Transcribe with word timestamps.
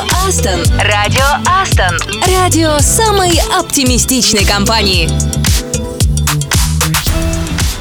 Астон. 0.00 0.64
Радио 0.78 1.24
Астон. 1.46 1.98
Радио 2.34 2.78
самой 2.78 3.38
оптимистичной 3.58 4.46
компании. 4.46 5.10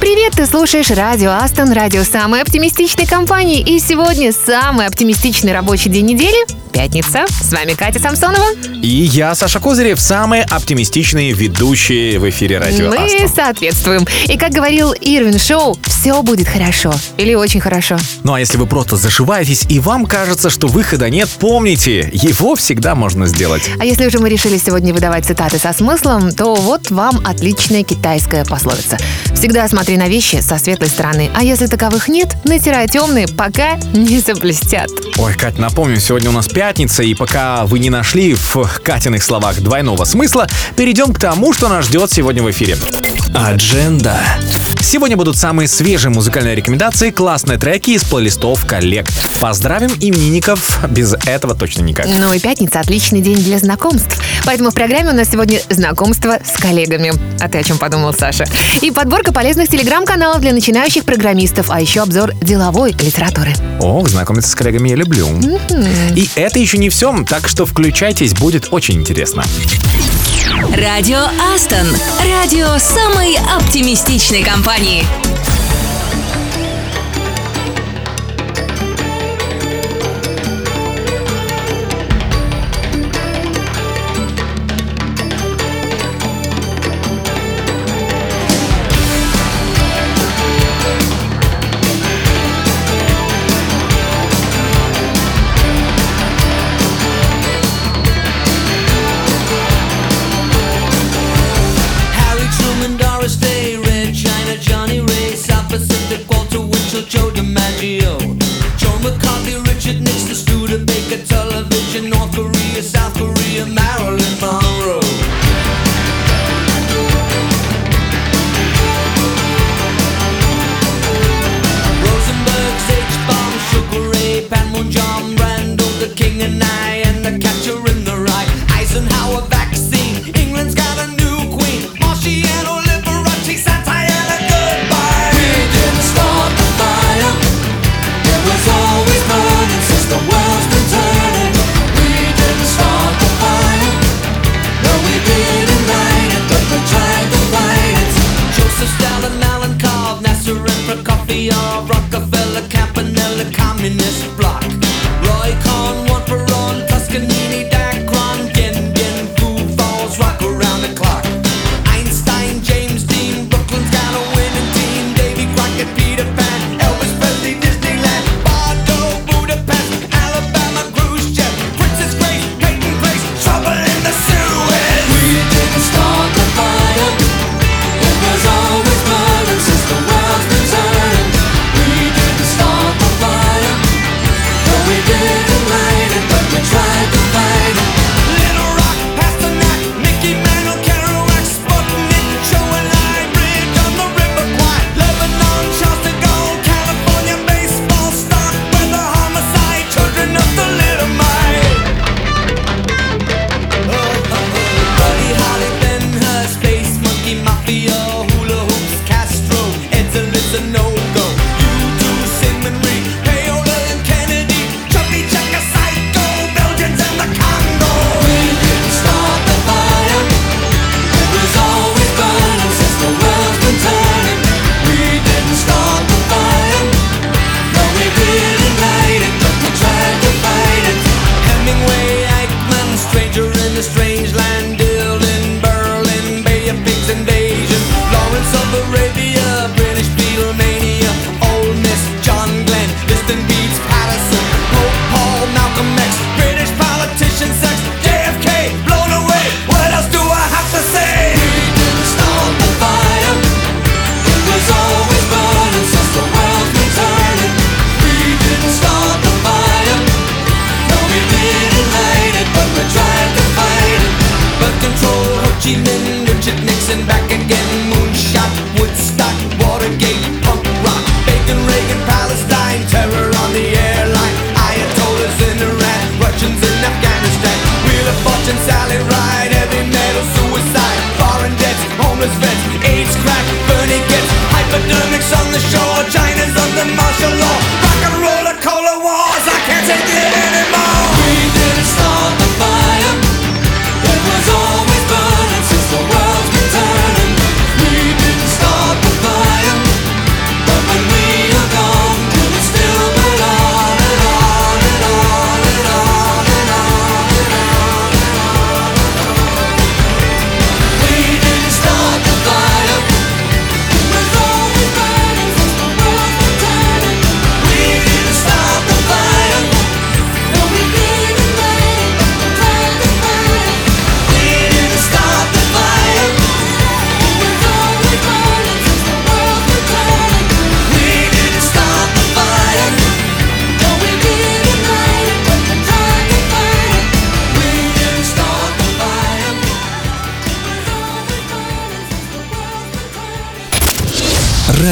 Привет, 0.01 0.33
ты 0.33 0.45
слушаешь 0.45 0.89
радио 0.89 1.31
Астон, 1.31 1.71
радио 1.71 2.03
самой 2.03 2.41
оптимистичной 2.41 3.05
компании. 3.05 3.61
И 3.61 3.79
сегодня 3.79 4.33
самый 4.33 4.85
оптимистичный 4.85 5.53
рабочий 5.53 5.89
день 5.89 6.07
недели 6.07 6.58
пятница. 6.71 7.25
С 7.41 7.51
вами 7.51 7.73
Катя 7.73 7.99
Самсонова. 7.99 8.45
И 8.81 8.87
я, 8.87 9.35
Саша 9.35 9.59
Козырев, 9.59 9.99
самые 9.99 10.43
оптимистичные 10.43 11.33
ведущие 11.33 12.19
в 12.19 12.29
эфире 12.29 12.59
радио 12.59 12.89
Мы 12.89 12.97
Астон. 12.97 13.29
соответствуем. 13.29 14.07
И 14.27 14.37
как 14.37 14.51
говорил 14.51 14.93
Ирвин 14.93 15.39
Шоу, 15.39 15.77
все 15.85 16.21
будет 16.21 16.47
хорошо. 16.47 16.93
Или 17.17 17.33
очень 17.35 17.59
хорошо. 17.59 17.97
Ну 18.23 18.33
а 18.33 18.39
если 18.39 18.57
вы 18.57 18.65
просто 18.67 18.95
зашиваетесь 18.95 19.65
и 19.69 19.79
вам 19.79 20.05
кажется, 20.05 20.49
что 20.49 20.67
выхода 20.67 21.09
нет, 21.09 21.29
помните, 21.39 22.09
его 22.13 22.55
всегда 22.55 22.95
можно 22.95 23.25
сделать. 23.27 23.63
А 23.79 23.85
если 23.85 24.05
уже 24.05 24.19
мы 24.19 24.29
решили 24.29 24.57
сегодня 24.57 24.93
выдавать 24.93 25.25
цитаты 25.25 25.57
со 25.59 25.73
смыслом, 25.73 26.31
то 26.31 26.55
вот 26.55 26.91
вам 26.91 27.21
отличная 27.25 27.83
китайская 27.83 28.45
пословица. 28.45 28.97
Всегда 29.35 29.67
смотри 29.67 29.97
на 29.97 30.07
вещи 30.07 30.41
со 30.41 30.57
светлой 30.57 30.89
стороны, 30.89 31.29
а 31.35 31.43
если 31.43 31.67
таковых 31.67 32.07
нет, 32.07 32.29
натирай 32.43 32.87
темные, 32.87 33.27
пока 33.27 33.77
не 33.93 34.19
заблестят. 34.19 34.89
Ой, 35.17 35.33
Кать, 35.33 35.57
напомню, 35.57 35.99
сегодня 35.99 36.29
у 36.29 36.33
нас 36.33 36.47
пятница, 36.59 37.03
и 37.03 37.13
пока 37.13 37.65
вы 37.65 37.79
не 37.79 37.89
нашли 37.89 38.33
в 38.33 38.69
Катиных 38.83 39.23
словах 39.23 39.61
двойного 39.61 40.03
смысла, 40.03 40.45
перейдем 40.75 41.13
к 41.13 41.17
тому, 41.17 41.53
что 41.53 41.69
нас 41.69 41.85
ждет 41.85 42.11
сегодня 42.11 42.43
в 42.43 42.51
эфире. 42.51 42.75
Адженда. 43.33 44.19
Сегодня 44.81 45.15
будут 45.15 45.37
самые 45.37 45.67
свежие 45.67 46.09
музыкальные 46.09 46.55
рекомендации, 46.55 47.11
классные 47.11 47.57
треки 47.57 47.91
из 47.91 48.03
плейлистов 48.03 48.65
коллег. 48.65 49.07
Поздравим 49.39 49.91
именинников, 50.01 50.79
без 50.89 51.13
этого 51.25 51.53
точно 51.53 51.83
никак. 51.83 52.07
Ну 52.07 52.33
и 52.33 52.39
пятница– 52.39 52.79
отличный 52.81 53.21
день 53.21 53.37
для 53.37 53.59
знакомств. 53.59 54.19
Поэтому 54.45 54.71
в 54.71 54.73
программе 54.73 55.11
у 55.11 55.13
нас 55.13 55.29
сегодня 55.29 55.61
знакомство 55.69 56.39
с 56.43 56.59
коллегами. 56.59 57.13
А 57.39 57.47
ты 57.47 57.59
о 57.59 57.63
чем 57.63 57.77
подумал, 57.77 58.13
Саша? 58.13 58.45
И 58.81 58.89
подборка 58.89 59.31
полезных 59.31 59.69
телеграм-каналов 59.69 60.41
для 60.41 60.53
начинающих 60.53 61.05
программистов, 61.05 61.69
а 61.69 61.79
еще 61.79 62.01
обзор 62.01 62.33
деловой 62.41 62.93
литературы. 62.93 63.53
Ох, 63.79 64.09
знакомиться 64.09 64.49
с 64.49 64.55
коллегами 64.55 64.89
я 64.89 64.95
люблю. 64.95 65.27
И 66.15 66.27
это 66.35 66.48
еще 66.57 66.77
не 66.77 66.89
все, 66.89 67.13
так 67.27 67.47
что 67.47 67.65
включайтесь, 67.65 68.33
будет 68.33 68.69
очень 68.71 68.95
интересно. 68.95 69.43
Радио 70.73 71.25
Астон. 71.53 71.87
Радио 72.25 72.77
самой 72.77 73.37
оптимистичной 73.37 74.43
компании. 74.43 75.03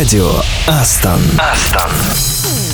Радио 0.08 0.32
Астон. 0.68 1.20
Астон. 1.38 1.92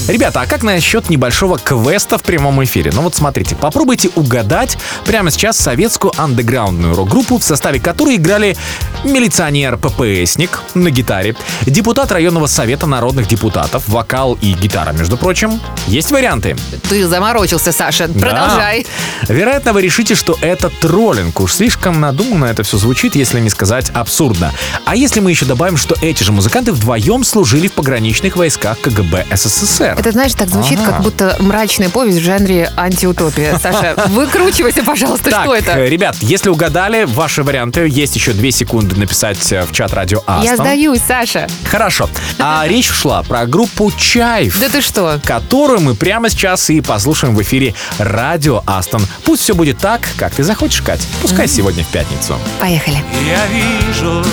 Ребята, 0.07 0.41
а 0.41 0.45
как 0.45 0.61
насчет 0.61 1.09
небольшого 1.09 1.57
квеста 1.57 2.19
в 2.19 2.21
прямом 2.21 2.63
эфире? 2.63 2.91
Ну 2.93 3.01
вот 3.01 3.15
смотрите, 3.15 3.55
попробуйте 3.55 4.11
угадать 4.13 4.77
прямо 5.03 5.31
сейчас 5.31 5.57
советскую 5.57 6.13
андеграундную 6.15 6.93
рок-группу, 6.93 7.39
в 7.39 7.43
составе 7.43 7.79
которой 7.79 8.17
играли 8.17 8.55
милиционер-ППСник 9.03 10.61
на 10.73 10.89
гитаре, 10.89 11.35
депутат 11.65 12.11
районного 12.11 12.47
совета 12.47 12.85
народных 12.87 13.27
депутатов, 13.27 13.87
вокал 13.87 14.37
и 14.41 14.53
гитара, 14.53 14.91
между 14.91 15.17
прочим. 15.17 15.59
Есть 15.87 16.11
варианты? 16.11 16.55
Ты 16.89 17.07
заморочился, 17.07 17.71
Саша. 17.71 18.07
Продолжай. 18.07 18.85
Да. 19.27 19.33
Вероятно, 19.33 19.73
вы 19.73 19.81
решите, 19.81 20.15
что 20.15 20.37
это 20.41 20.69
троллинг. 20.69 21.39
Уж 21.39 21.53
слишком 21.53 21.99
надуманно 21.99 22.45
это 22.45 22.63
все 22.63 22.77
звучит, 22.77 23.15
если 23.15 23.39
не 23.39 23.49
сказать 23.49 23.89
абсурдно. 23.93 24.51
А 24.85 24.95
если 24.95 25.19
мы 25.19 25.31
еще 25.31 25.45
добавим, 25.45 25.77
что 25.77 25.95
эти 26.01 26.23
же 26.23 26.31
музыканты 26.31 26.71
вдвоем 26.71 27.23
служили 27.23 27.67
в 27.67 27.73
пограничных 27.73 28.35
войсках 28.35 28.79
КГБ 28.81 29.25
СССР? 29.33 29.95
Это, 29.99 30.11
знаешь, 30.11 30.33
так 30.33 30.49
звучит, 30.49 30.79
Ага. 30.81 30.91
как 30.91 31.01
будто 31.03 31.35
мрачная 31.39 31.89
повесть 31.89 32.19
в 32.19 32.23
жанре 32.23 32.71
антиутопия. 32.75 33.57
Саша, 33.61 33.95
выкручивайся, 34.07 34.83
пожалуйста, 34.83 35.29
что 35.29 35.55
это? 35.55 35.71
э, 35.71 35.89
ребят, 35.89 36.15
если 36.21 36.49
угадали, 36.49 37.03
ваши 37.05 37.43
варианты, 37.43 37.87
есть 37.87 38.15
еще 38.15 38.33
две 38.33 38.51
секунды 38.51 38.92
написать 38.97 39.51
э, 39.51 39.63
в 39.63 39.71
чат 39.71 39.93
радио 39.93 40.19
Астон. 40.25 40.43
Я 40.43 40.55
сдаюсь, 40.55 41.01
Саша. 41.07 41.47
Хорошо. 41.65 42.09
А 42.39 42.63
речь 42.67 42.89
шла 42.89 43.23
про 43.23 43.45
группу 43.45 43.91
Чайф. 43.91 44.59
Да 44.59 44.69
ты 44.69 44.81
что? 44.81 45.19
которую 45.23 45.81
мы 45.81 45.95
прямо 45.95 46.29
сейчас 46.29 46.69
и 46.69 46.81
послушаем 46.81 47.35
в 47.35 47.41
эфире 47.41 47.73
радио 47.97 48.61
Астон. 48.65 49.05
Пусть 49.23 49.43
все 49.43 49.55
будет 49.55 49.77
так, 49.77 50.01
как 50.17 50.33
ты 50.33 50.43
захочешь, 50.43 50.81
Кать. 50.81 51.01
Пускай 51.21 51.47
сегодня 51.47 51.83
в 51.83 51.87
пятницу. 51.87 52.37
Поехали. 52.59 52.97
Я 53.27 53.45
вижу, 53.47 54.23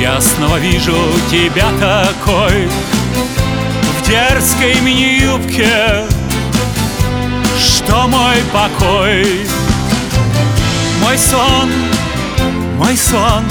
я 0.00 0.20
снова 0.20 0.56
вижу 0.56 0.96
тебя 1.30 1.68
такой 1.78 2.68
В 3.98 4.08
дерзкой 4.08 4.80
мини-юбке 4.80 6.06
Что 7.58 8.08
мой 8.08 8.36
покой 8.52 9.46
Мой 11.00 11.18
сон, 11.18 11.70
мой 12.82 12.96
сон 12.96 13.44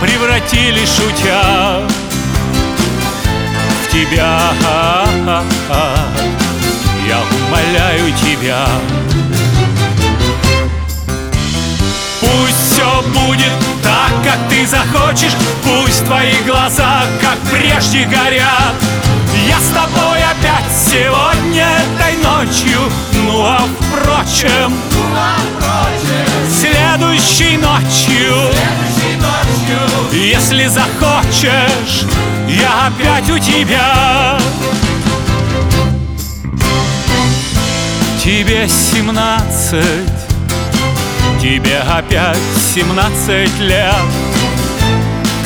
Превратили 0.00 0.84
шутя 0.84 1.82
В 3.82 3.92
тебя. 3.92 4.52
Я 7.06 7.20
умоляю 7.20 8.12
тебя. 8.16 8.66
Пусть 12.20 12.72
все 12.72 13.02
будет 13.14 13.52
так, 13.82 14.10
как 14.24 14.48
ты 14.50 14.66
захочешь 14.66 15.36
Пусть 15.62 16.04
твои 16.04 16.34
глаза, 16.44 17.02
как 17.20 17.38
прежде, 17.50 18.04
горят. 18.06 18.74
Я 19.48 19.58
с 19.60 19.68
тобой 19.68 20.18
опять 20.18 20.72
сегодня 20.74 21.68
этой 21.94 22.16
ночью. 22.22 22.80
Ну 23.24 23.44
а 23.44 23.60
впрочем, 23.80 24.72
следующей 26.96 27.58
ночью. 27.58 28.34
Если 30.12 30.66
захочешь, 30.66 32.06
я 32.48 32.86
опять 32.86 33.28
у 33.30 33.38
тебя. 33.38 34.38
Тебе 38.22 38.66
семнадцать 38.66 39.80
Тебе 41.40 41.78
опять 41.78 42.38
17 42.74 43.60
лет. 43.60 43.94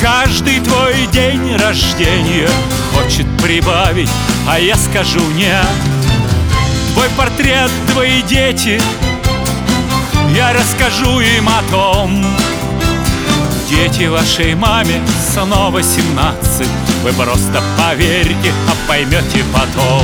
Каждый 0.01 0.59
твой 0.61 1.05
день 1.13 1.55
рождения 1.57 2.49
Хочет 2.95 3.27
прибавить, 3.39 4.09
а 4.47 4.59
я 4.59 4.75
скажу 4.77 5.21
нет. 5.35 5.65
Твой 6.93 7.09
портрет, 7.09 7.69
твои 7.91 8.23
дети 8.23 8.81
Я 10.35 10.53
расскажу 10.53 11.19
им 11.19 11.49
о 11.49 11.61
том. 11.69 12.25
Дети 13.69 14.05
вашей 14.05 14.55
маме 14.55 15.01
снова 15.33 15.83
17 15.83 16.67
Вы 17.03 17.11
просто 17.13 17.61
поверьте, 17.77 18.53
а 18.69 18.87
поймете 18.87 19.43
потом. 19.53 20.03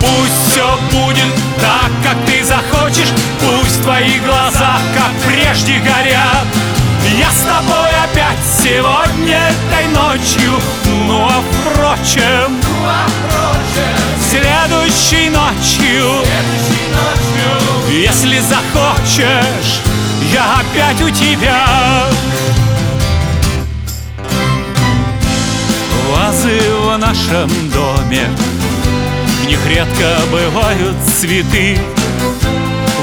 Пусть 0.00 0.50
все 0.50 0.78
будет 0.90 1.34
так, 1.60 1.90
как 2.02 2.16
ты 2.26 2.42
захочешь 2.42 3.12
Пусть 3.40 3.82
твои 3.82 4.18
глаза, 4.20 4.78
как 4.94 5.12
прежде, 5.26 5.78
горят. 5.80 6.46
Я 7.18 7.30
с 7.30 7.42
тобой 7.42 7.90
опять 8.04 8.38
сегодня 8.62 9.40
этой 9.50 9.88
ночью 9.88 10.52
Ну 11.06 11.22
а 11.22 11.42
впрочем, 11.52 12.56
следующей 14.38 15.30
ночью. 15.30 16.24
Если 17.90 18.38
захочешь, 18.40 19.80
я 20.32 20.60
опять 20.60 21.00
у 21.02 21.10
тебя. 21.10 22.06
Вазы 26.10 26.60
в 26.82 26.96
нашем 26.98 27.48
доме. 27.70 28.28
В 29.42 29.46
них 29.46 29.58
редко 29.66 30.18
бывают 30.30 30.96
цветы. 31.18 31.78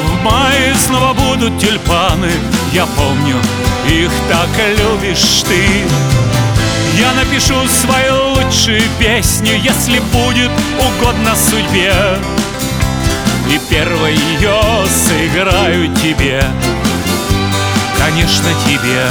В 0.06 0.24
мае 0.24 0.76
снова 0.76 1.14
будут 1.14 1.60
тюльпаны. 1.60 2.32
Я 2.72 2.86
помню, 2.86 3.38
их 3.88 4.12
так 4.30 4.50
любишь 4.78 5.44
ты 5.44 5.84
Я 6.98 7.12
напишу 7.14 7.56
свою 7.68 8.30
лучшую 8.36 8.82
песню 9.00 9.56
Если 9.62 10.00
будет 10.00 10.52
угодно 10.80 11.36
судьбе. 11.36 11.94
И 13.50 13.60
первой 13.70 14.16
ее 14.16 14.62
сыграю 14.88 15.94
тебе. 15.96 16.44
Конечно, 17.98 18.50
тебе. 18.66 19.08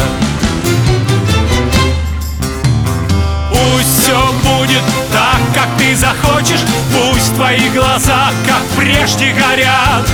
Пусть 3.51 4.03
все 4.03 4.33
будет 4.43 4.83
так, 5.13 5.41
как 5.55 5.69
ты 5.79 5.95
захочешь 5.95 6.65
Пусть 6.91 7.35
твои 7.35 7.69
глаза, 7.71 8.31
как 8.47 8.63
прежде, 8.77 9.33
горят. 9.33 10.09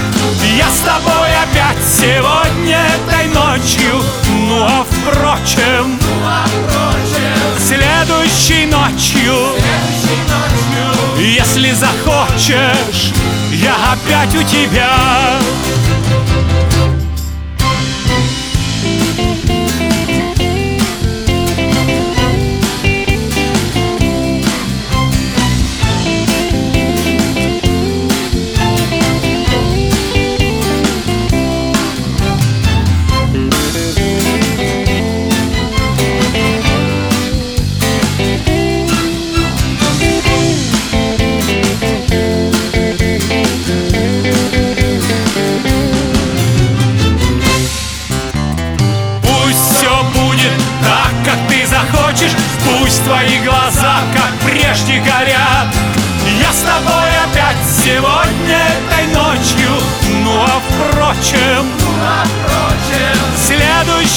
Я 0.56 0.68
с 0.68 0.80
тобой 0.80 1.28
опять 1.44 1.82
сегодня 1.86 2.80
этой 2.96 3.28
ночью. 3.28 4.02
Ну 4.48 4.64
а 4.64 4.84
впрочем, 4.84 5.98
следующей 7.60 8.66
ночью. 8.66 9.34
Если 11.18 11.72
захочешь, 11.72 13.12
я 13.52 13.74
опять 13.92 14.34
у 14.34 14.42
тебя 14.42 15.38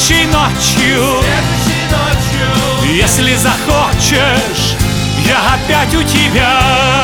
следующей 0.03 0.25
ночью. 0.25 1.23
Если 2.83 3.35
захочешь, 3.35 4.75
я 5.25 5.53
опять 5.53 5.95
у 5.95 6.03
тебя 6.03 7.03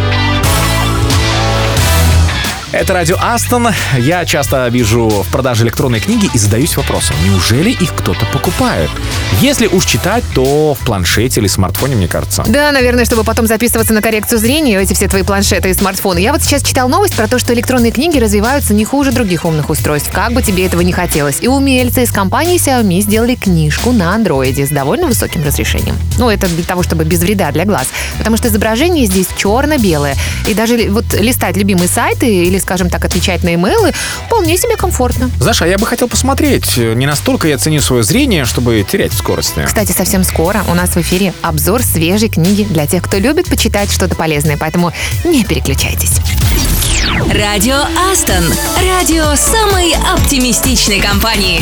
Это 2.71 2.93
радио 2.93 3.17
Астон. 3.19 3.67
Я 3.97 4.23
часто 4.23 4.69
вижу 4.69 5.09
в 5.09 5.27
продаже 5.29 5.65
электронной 5.65 5.99
книги 5.99 6.29
и 6.33 6.37
задаюсь 6.37 6.77
вопросом, 6.77 7.17
неужели 7.25 7.71
их 7.71 7.93
кто-то 7.93 8.25
покупает? 8.27 8.89
Если 9.41 9.67
уж 9.67 9.85
читать, 9.85 10.23
то 10.33 10.73
в 10.73 10.79
планшете 10.85 11.41
или 11.41 11.47
смартфоне, 11.47 11.97
мне 11.97 12.07
кажется. 12.07 12.45
Да, 12.47 12.71
наверное, 12.71 13.03
чтобы 13.03 13.25
потом 13.25 13.45
записываться 13.45 13.93
на 13.93 14.01
коррекцию 14.01 14.39
зрения, 14.39 14.79
эти 14.79 14.93
все 14.93 15.09
твои 15.09 15.23
планшеты 15.23 15.69
и 15.69 15.73
смартфоны. 15.73 16.19
Я 16.19 16.31
вот 16.31 16.43
сейчас 16.43 16.63
читал 16.63 16.87
новость 16.87 17.13
про 17.13 17.27
то, 17.27 17.39
что 17.39 17.53
электронные 17.53 17.91
книги 17.91 18.17
развиваются 18.17 18.73
не 18.73 18.85
хуже 18.85 19.11
других 19.11 19.43
умных 19.43 19.69
устройств, 19.69 20.09
как 20.09 20.31
бы 20.31 20.41
тебе 20.41 20.65
этого 20.65 20.79
не 20.79 20.93
хотелось. 20.93 21.39
И 21.41 21.49
умельцы 21.49 22.03
из 22.03 22.11
компании 22.11 22.55
Xiaomi 22.55 23.01
сделали 23.01 23.35
книжку 23.35 23.91
на 23.91 24.15
андроиде 24.15 24.65
с 24.65 24.69
довольно 24.69 25.07
высоким 25.07 25.43
разрешением. 25.43 25.97
Ну, 26.17 26.29
это 26.29 26.47
для 26.47 26.63
того, 26.63 26.83
чтобы 26.83 27.03
без 27.03 27.19
вреда 27.19 27.51
для 27.51 27.65
глаз. 27.65 27.87
Потому 28.17 28.37
что 28.37 28.47
изображение 28.47 29.07
здесь 29.07 29.27
черно-белое. 29.35 30.15
И 30.47 30.53
даже 30.53 30.89
вот 30.89 31.13
листать 31.13 31.57
любимые 31.57 31.89
сайты 31.89 32.27
или, 32.33 32.60
скажем 32.61 32.89
так, 32.89 33.03
отвечать 33.03 33.43
на 33.43 33.53
имейлы 33.55 33.93
вполне 34.27 34.57
себе 34.57 34.77
комфортно. 34.77 35.29
Знаешь, 35.39 35.61
а 35.61 35.67
я 35.67 35.77
бы 35.77 35.85
хотел 35.85 36.07
посмотреть. 36.07 36.77
Не 36.77 37.05
настолько 37.05 37.47
я 37.47 37.57
ценю 37.57 37.81
свое 37.81 38.03
зрение, 38.03 38.45
чтобы 38.45 38.85
терять 38.89 39.13
в 39.13 39.17
скорости. 39.17 39.63
Кстати, 39.65 39.91
совсем 39.91 40.23
скоро 40.23 40.63
у 40.69 40.73
нас 40.73 40.91
в 40.91 40.97
эфире 40.97 41.33
обзор 41.41 41.83
свежей 41.83 42.29
книги 42.29 42.63
для 42.63 42.87
тех, 42.87 43.03
кто 43.03 43.17
любит 43.17 43.47
почитать 43.47 43.91
что-то 43.91 44.15
полезное, 44.15 44.57
поэтому 44.57 44.93
не 45.23 45.43
переключайтесь. 45.43 46.13
Радио 47.33 47.81
Астон. 48.11 48.43
Радио 48.77 49.35
самой 49.35 49.93
оптимистичной 50.13 50.99
компании. 50.99 51.61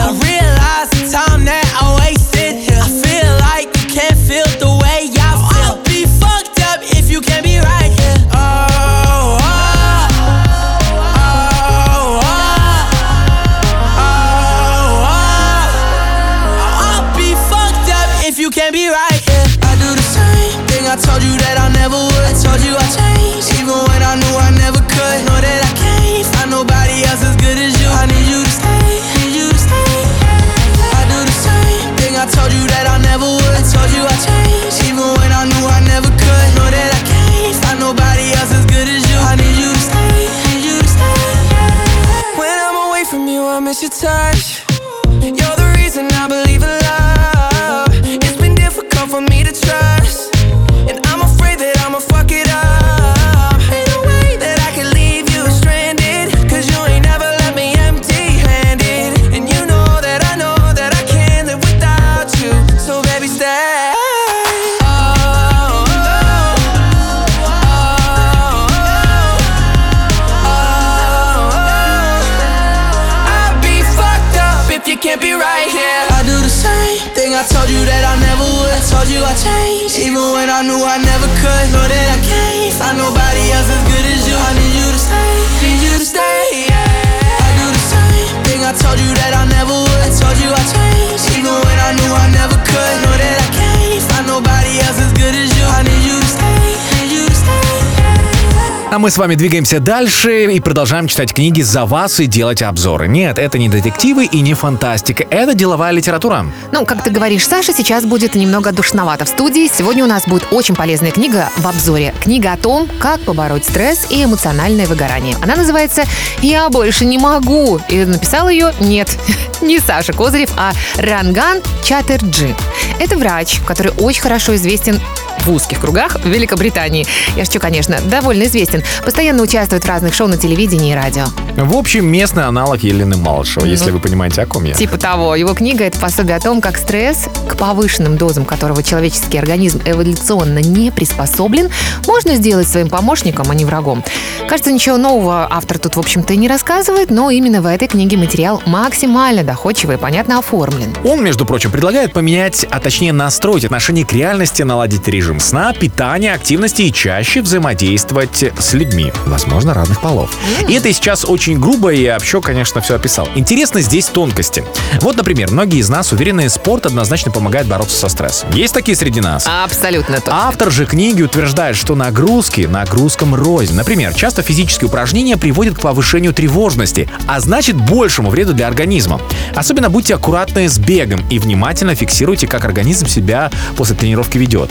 Мы 99.01 99.09
с 99.09 99.17
вами 99.17 99.33
двигаемся 99.33 99.79
дальше 99.79 100.53
и 100.53 100.59
продолжаем 100.59 101.07
читать 101.07 101.33
книги 101.33 101.63
за 101.63 101.85
вас 101.85 102.19
и 102.19 102.27
делать 102.27 102.61
обзоры. 102.61 103.07
Нет, 103.07 103.39
это 103.39 103.57
не 103.57 103.67
детективы 103.67 104.25
и 104.25 104.41
не 104.41 104.53
фантастика, 104.53 105.25
это 105.31 105.55
деловая 105.55 105.91
литература. 105.91 106.45
Ну, 106.71 106.85
как 106.85 107.03
ты 107.03 107.09
говоришь, 107.09 107.47
Саша, 107.47 107.73
сейчас 107.73 108.05
будет 108.05 108.35
немного 108.35 108.71
душновато 108.71 109.25
в 109.25 109.27
студии. 109.27 109.67
Сегодня 109.75 110.03
у 110.03 110.07
нас 110.07 110.27
будет 110.27 110.45
очень 110.51 110.75
полезная 110.75 111.09
книга 111.09 111.49
в 111.57 111.67
обзоре. 111.67 112.13
Книга 112.21 112.53
о 112.53 112.57
том, 112.57 112.87
как 112.99 113.19
побороть 113.21 113.65
стресс 113.65 114.05
и 114.11 114.23
эмоциональное 114.23 114.85
выгорание. 114.85 115.35
Она 115.41 115.55
называется 115.55 116.03
«Я 116.43 116.69
больше 116.69 117.05
не 117.05 117.17
могу». 117.17 117.79
И 117.89 118.05
написал 118.05 118.49
ее, 118.49 118.71
нет, 118.79 119.09
не 119.61 119.79
Саша 119.79 120.13
Козырев, 120.13 120.51
а 120.57 120.73
Ранган 120.97 121.61
Чаттерджи. 121.83 122.55
Это 122.99 123.17
врач, 123.17 123.61
который 123.65 123.93
очень 123.97 124.21
хорошо 124.21 124.53
известен 124.53 125.01
в 125.45 125.51
узких 125.51 125.79
кругах 125.79 126.19
в 126.23 126.27
Великобритании. 126.27 127.05
Я 127.35 127.45
шучу, 127.45 127.59
конечно, 127.59 127.99
довольно 128.05 128.43
известен. 128.43 128.83
Постоянно 129.03 129.43
участвует 129.43 129.83
в 129.83 129.87
разных 129.87 130.13
шоу 130.13 130.27
на 130.27 130.37
телевидении 130.37 130.91
и 130.91 130.95
радио. 130.95 131.25
В 131.57 131.75
общем, 131.75 132.05
местный 132.05 132.45
аналог 132.45 132.81
Елены 132.81 133.17
Малышева, 133.17 133.65
если 133.65 133.91
вы 133.91 133.99
понимаете, 133.99 134.41
о 134.41 134.45
ком 134.45 134.63
я. 134.63 134.73
Типа 134.73 134.97
того. 134.97 135.35
Его 135.35 135.53
книга— 135.53 135.83
это 135.85 135.99
пособие 135.99 136.35
о 136.35 136.39
том, 136.39 136.61
как 136.61 136.77
стресс, 136.77 137.27
к 137.47 137.55
повышенным 137.57 138.17
дозам 138.17 138.45
которого 138.45 138.83
человеческий 138.83 139.37
организм 139.37 139.81
эволюционно 139.85 140.59
не 140.59 140.91
приспособлен, 140.91 141.69
можно 142.07 142.35
сделать 142.35 142.67
своим 142.67 142.89
помощником, 142.89 143.47
а 143.49 143.55
не 143.55 143.65
врагом. 143.65 144.03
Кажется, 144.47 144.71
ничего 144.71 144.97
нового 144.97 145.47
автор 145.49 145.79
тут, 145.79 145.95
в 145.95 145.99
общем-то, 145.99 146.33
и 146.33 146.37
не 146.37 146.47
рассказывает, 146.47 147.09
но 147.09 147.29
именно 147.29 147.61
в 147.61 147.65
этой 147.65 147.87
книге 147.87 148.17
материал 148.17 148.61
максимально 148.65 149.43
доходчиво 149.43 149.93
и 149.93 149.97
понятно 149.97 150.39
оформлен. 150.39 150.93
Он, 151.03 151.23
между 151.23 151.45
прочим, 151.45 151.71
предлагает 151.71 152.13
поменять, 152.13 152.65
а 152.69 152.79
точнее 152.79 153.13
настроить 153.13 153.65
отношение 153.65 154.05
к 154.05 154.13
реальности, 154.13 154.63
наладить 154.63 155.07
режим 155.07 155.30
сна, 155.39 155.73
питания, 155.73 156.33
активности 156.33 156.83
и 156.83 156.93
чаще 156.93 157.41
взаимодействовать 157.41 158.43
с 158.59 158.73
людьми, 158.73 159.11
возможно, 159.25 159.73
разных 159.73 160.01
полов. 160.01 160.35
И 160.67 160.73
это 160.73 160.91
сейчас 160.91 161.25
очень 161.25 161.59
грубо, 161.59 161.93
и 161.93 162.07
общо, 162.07 162.41
конечно, 162.41 162.81
все 162.81 162.95
описал. 162.95 163.29
Интересно 163.35 163.81
здесь 163.81 164.05
тонкости. 164.07 164.63
Вот, 165.01 165.15
например, 165.15 165.51
многие 165.51 165.79
из 165.79 165.89
нас 165.89 166.11
уверены, 166.11 166.49
спорт 166.49 166.85
однозначно 166.85 167.31
помогает 167.31 167.67
бороться 167.67 167.97
со 167.97 168.09
стрессом. 168.09 168.49
Есть 168.51 168.73
такие 168.73 168.95
среди 168.95 169.21
нас? 169.21 169.47
Абсолютно 169.47 170.15
точно. 170.15 170.47
Автор 170.47 170.71
же 170.71 170.85
книги 170.85 171.21
утверждает, 171.21 171.75
что 171.75 171.95
нагрузки 171.95 172.61
нагрузкам 172.61 173.35
рознь. 173.35 173.75
Например, 173.75 174.13
часто 174.13 174.41
физические 174.41 174.87
упражнения 174.87 175.37
приводят 175.37 175.75
к 175.77 175.81
повышению 175.81 176.33
тревожности, 176.33 177.09
а 177.27 177.39
значит 177.39 177.75
большему 177.75 178.29
вреду 178.29 178.53
для 178.53 178.67
организма. 178.67 179.21
Особенно 179.55 179.89
будьте 179.89 180.15
аккуратны 180.15 180.67
с 180.67 180.77
бегом 180.77 181.23
и 181.29 181.39
внимательно 181.39 181.95
фиксируйте, 181.95 182.47
как 182.47 182.65
организм 182.65 183.07
себя 183.07 183.51
после 183.75 183.95
тренировки 183.95 184.37
ведет. 184.37 184.69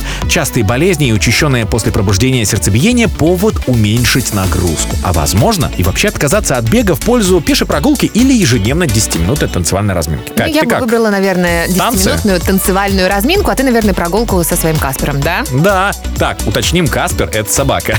Частые 0.50 0.64
болезни 0.64 1.06
и 1.06 1.12
учащенное 1.12 1.64
после 1.64 1.92
пробуждения 1.92 2.44
сердцебиение– 2.44 3.06
повод 3.08 3.54
уменьшить 3.68 4.34
нагрузку. 4.34 4.96
А 5.04 5.12
возможно 5.12 5.70
и 5.78 5.84
вообще 5.84 6.08
отказаться 6.08 6.56
от 6.56 6.64
бега 6.64 6.96
в 6.96 6.98
пользу 6.98 7.40
пешей 7.40 7.68
прогулки 7.68 8.06
или 8.06 8.32
ежедневно 8.32 8.82
10-минутной 8.82 9.46
танцевальной 9.46 9.94
разминки. 9.94 10.30
Ну, 10.30 10.34
Кать, 10.34 10.52
я 10.52 10.64
бы 10.64 10.70
как? 10.70 10.80
выбрала, 10.80 11.10
наверное, 11.10 11.68
Танцы? 11.68 12.08
10-минутную 12.08 12.44
танцевальную 12.44 13.08
разминку, 13.08 13.48
а 13.52 13.54
ты, 13.54 13.62
наверное, 13.62 13.94
прогулку 13.94 14.42
со 14.42 14.56
своим 14.56 14.76
Каспером, 14.76 15.20
да? 15.20 15.44
Да, 15.52 15.92
так, 16.18 16.38
уточним, 16.44 16.88
Каспер– 16.88 17.30
это 17.32 17.48
собака. 17.48 17.96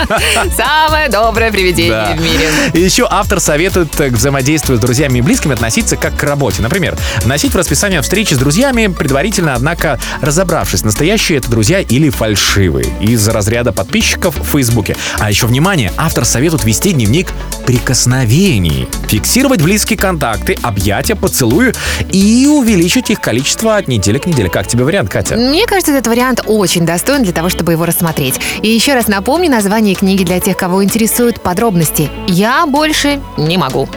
Самое 0.56 1.08
доброе 1.08 1.52
привидение 1.52 2.16
в 2.16 2.20
мире. 2.20 2.84
Еще 2.84 3.06
автор 3.08 3.38
советует 3.38 4.00
э, 4.00 4.10
к 4.10 4.14
взаимодействию 4.14 4.78
с 4.78 4.80
друзьями 4.80 5.18
и 5.18 5.22
близкими 5.22 5.54
относиться 5.54 5.96
как 5.96 6.16
к 6.16 6.24
работе. 6.24 6.60
Например, 6.60 6.96
вносить 7.22 7.52
в 7.52 7.56
расписание 7.56 8.02
встречи 8.02 8.34
с 8.34 8.38
друзьями, 8.38 8.88
предварительно, 8.88 9.54
однако, 9.54 10.00
разобравшись, 10.20 10.82
настоящие 10.82 11.38
это 11.38 11.48
друзья 11.48 11.83
или 11.88 12.10
фальшивые 12.10 12.86
из 13.00 13.26
разряда 13.28 13.72
подписчиков 13.72 14.36
в 14.36 14.44
Фейсбуке. 14.44 14.96
А 15.18 15.30
еще, 15.30 15.46
внимание, 15.46 15.92
автор 15.96 16.24
советует 16.24 16.64
вести 16.64 16.92
дневник 16.92 17.28
прикосновений, 17.66 18.88
фиксировать 19.08 19.62
близкие 19.62 19.98
контакты, 19.98 20.56
объятия, 20.62 21.14
поцелуи 21.14 21.72
и 22.10 22.46
увеличить 22.46 23.10
их 23.10 23.20
количество 23.20 23.76
от 23.76 23.88
недели 23.88 24.18
к 24.18 24.26
неделе. 24.26 24.48
Как 24.48 24.66
тебе 24.66 24.84
вариант, 24.84 25.10
Катя? 25.10 25.36
Мне 25.36 25.66
кажется, 25.66 25.92
этот 25.92 26.06
вариант 26.06 26.42
очень 26.46 26.84
достоин 26.86 27.22
для 27.22 27.32
того, 27.32 27.48
чтобы 27.48 27.72
его 27.72 27.84
рассмотреть. 27.86 28.40
И 28.62 28.68
еще 28.68 28.94
раз 28.94 29.08
напомню 29.08 29.50
название 29.50 29.94
книги 29.94 30.24
для 30.24 30.40
тех, 30.40 30.56
кого 30.56 30.84
интересуют 30.84 31.40
подробности. 31.40 32.10
Я 32.28 32.66
больше 32.66 33.20
не 33.36 33.58
могу. 33.58 33.88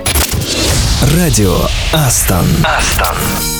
Радио 1.15 1.58
Астон. 1.94 2.46
Астон. 2.63 3.56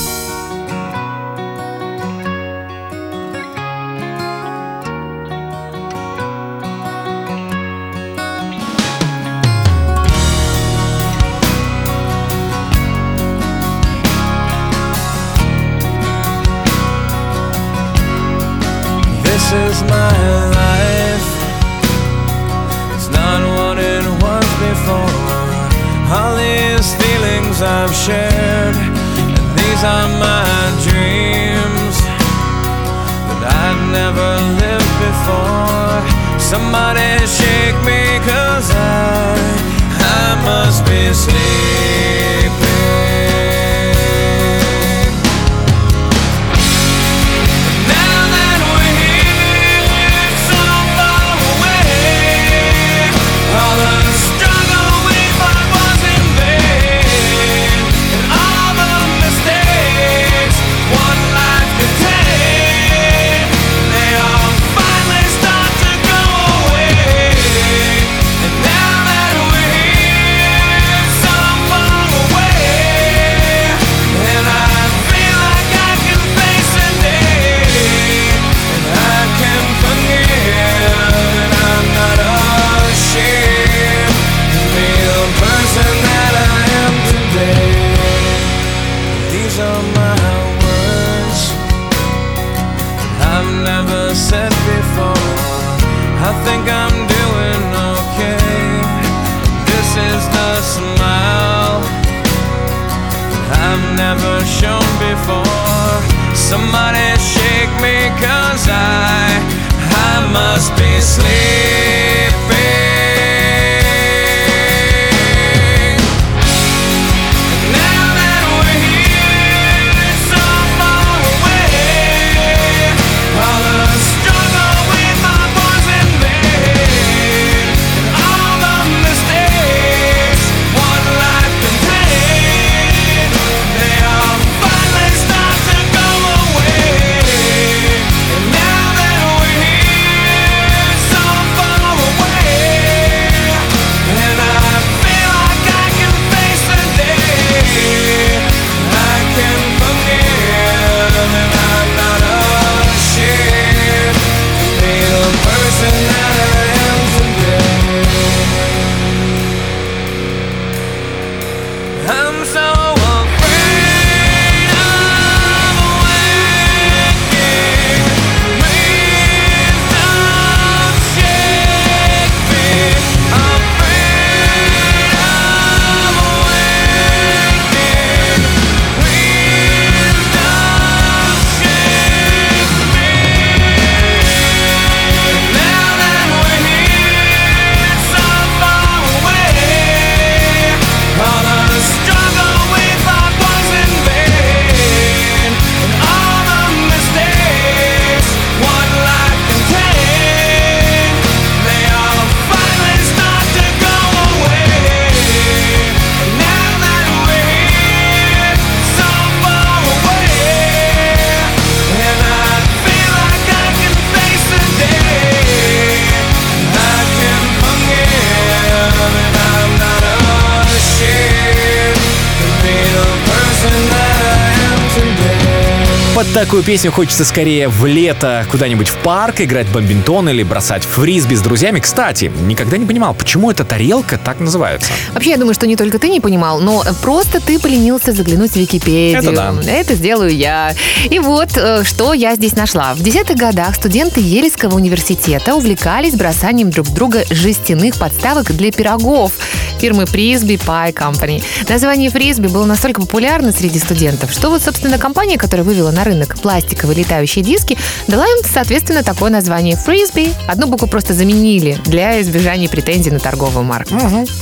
Такую 226.46 226.62
песню 226.62 226.92
хочется 226.92 227.26
скорее 227.26 227.68
в 227.68 227.84
лето 227.88 228.46
куда-нибудь 228.52 228.90
в 228.90 228.98
парк 228.98 229.42
играть 229.42 229.68
бомбинтон 229.70 230.30
или 230.30 230.44
бросать 230.44 230.84
фрисби 230.84 231.34
с 231.34 231.42
друзьями. 231.42 231.80
Кстати, 231.80 232.32
никогда 232.42 232.78
не 232.78 232.86
понимал, 232.86 233.16
почему 233.16 233.50
эта 233.50 233.66
тарелка 233.66 234.20
так 234.20 234.40
называется. 234.40 234.92
Вообще, 235.14 235.32
я 235.32 235.38
думаю, 235.38 235.56
что 235.56 235.66
не 235.66 235.76
только 235.76 235.98
ты 235.98 236.10
не 236.10 236.20
понимал, 236.20 236.60
но 236.60 236.84
просто 237.02 237.40
ты 237.40 237.58
поленился 237.58 238.12
заглянуть 238.12 238.52
в 238.52 238.56
Википедию. 238.56 239.20
Это 239.20 239.32
да. 239.32 239.56
Это 239.68 239.96
сделаю 239.96 240.30
я. 240.30 240.76
И 241.10 241.18
вот, 241.18 241.58
э, 241.58 241.84
что 241.84 242.14
я 242.14 242.36
здесь 242.36 242.56
нашла. 242.56 242.94
В 242.94 243.02
десятых 243.02 243.36
годах 243.36 243.74
студенты 243.74 244.22
Ельского 244.22 244.76
университета 244.76 245.56
увлекались 245.56 246.14
бросанием 246.14 246.70
друг 246.70 246.88
друга 246.90 247.24
жестяных 247.32 247.96
подставок 247.96 248.56
для 248.56 248.72
пирогов 248.72 249.32
фирмы 249.80 250.04
Frisbee 250.04 250.60
Pie 250.60 250.94
Company. 250.94 251.44
Название 251.70 252.10
Frisbee 252.10 252.50
было 252.50 252.66
настолько 252.66 253.02
популярно 253.02 253.52
среди 253.52 253.80
студентов, 253.80 254.32
что 254.32 254.50
вот, 254.50 254.62
собственно, 254.62 254.98
компания, 254.98 255.38
которая 255.38 255.64
вывела 255.64 255.92
на 255.92 256.04
рынок 256.04 256.27
пластиковые 256.42 256.98
летающие 256.98 257.44
диски, 257.44 257.78
дала 258.08 258.26
им, 258.26 258.38
соответственно, 258.44 259.04
такое 259.04 259.30
название 259.30 259.76
фрисби. 259.76 260.34
Одну 260.48 260.68
букву 260.68 260.88
просто 260.88 261.14
заменили 261.14 261.78
для 261.86 262.22
избежания 262.22 262.68
претензий 262.68 263.12
на 263.12 263.20
торговую 263.20 263.64
марку. 263.64 263.94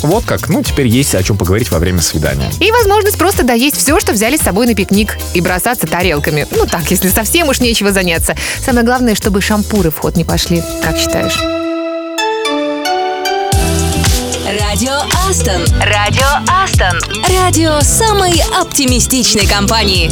Вот 0.02 0.26
как. 0.26 0.50
Ну, 0.50 0.64
теперь 0.64 0.88
есть 0.88 1.16
о 1.16 1.24
чем 1.24 1.38
поговорить 1.38 1.72
во 1.72 1.80
время 1.80 2.02
свидания. 2.02 2.50
И 2.60 2.72
возможность 2.72 3.18
просто 3.18 3.44
доесть 3.44 3.78
все, 3.78 4.00
что 4.00 4.14
взяли 4.14 4.38
с 4.38 4.42
собой 4.42 4.68
на 4.68 4.76
пикник 4.76 5.18
и 5.34 5.42
бросаться 5.42 5.88
тарелками. 5.88 6.48
Ну 6.52 6.66
так, 6.66 6.90
если 6.92 7.10
совсем 7.10 7.50
уж 7.50 7.60
нечего 7.60 7.92
заняться. 7.92 8.36
Самое 8.64 8.86
главное, 8.86 9.16
чтобы 9.16 9.42
шампуры 9.42 9.92
в 9.92 9.98
ход 9.98 10.16
не 10.16 10.24
пошли. 10.24 10.64
Как 10.82 10.98
считаешь? 10.98 11.40
Радио 14.60 14.94
Астон. 15.28 15.66
Радио 15.82 16.28
Астон. 16.48 17.00
Радио 17.40 17.80
самой 17.82 18.42
оптимистичной 18.62 19.48
компании. 19.48 20.12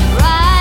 Right 0.19 0.60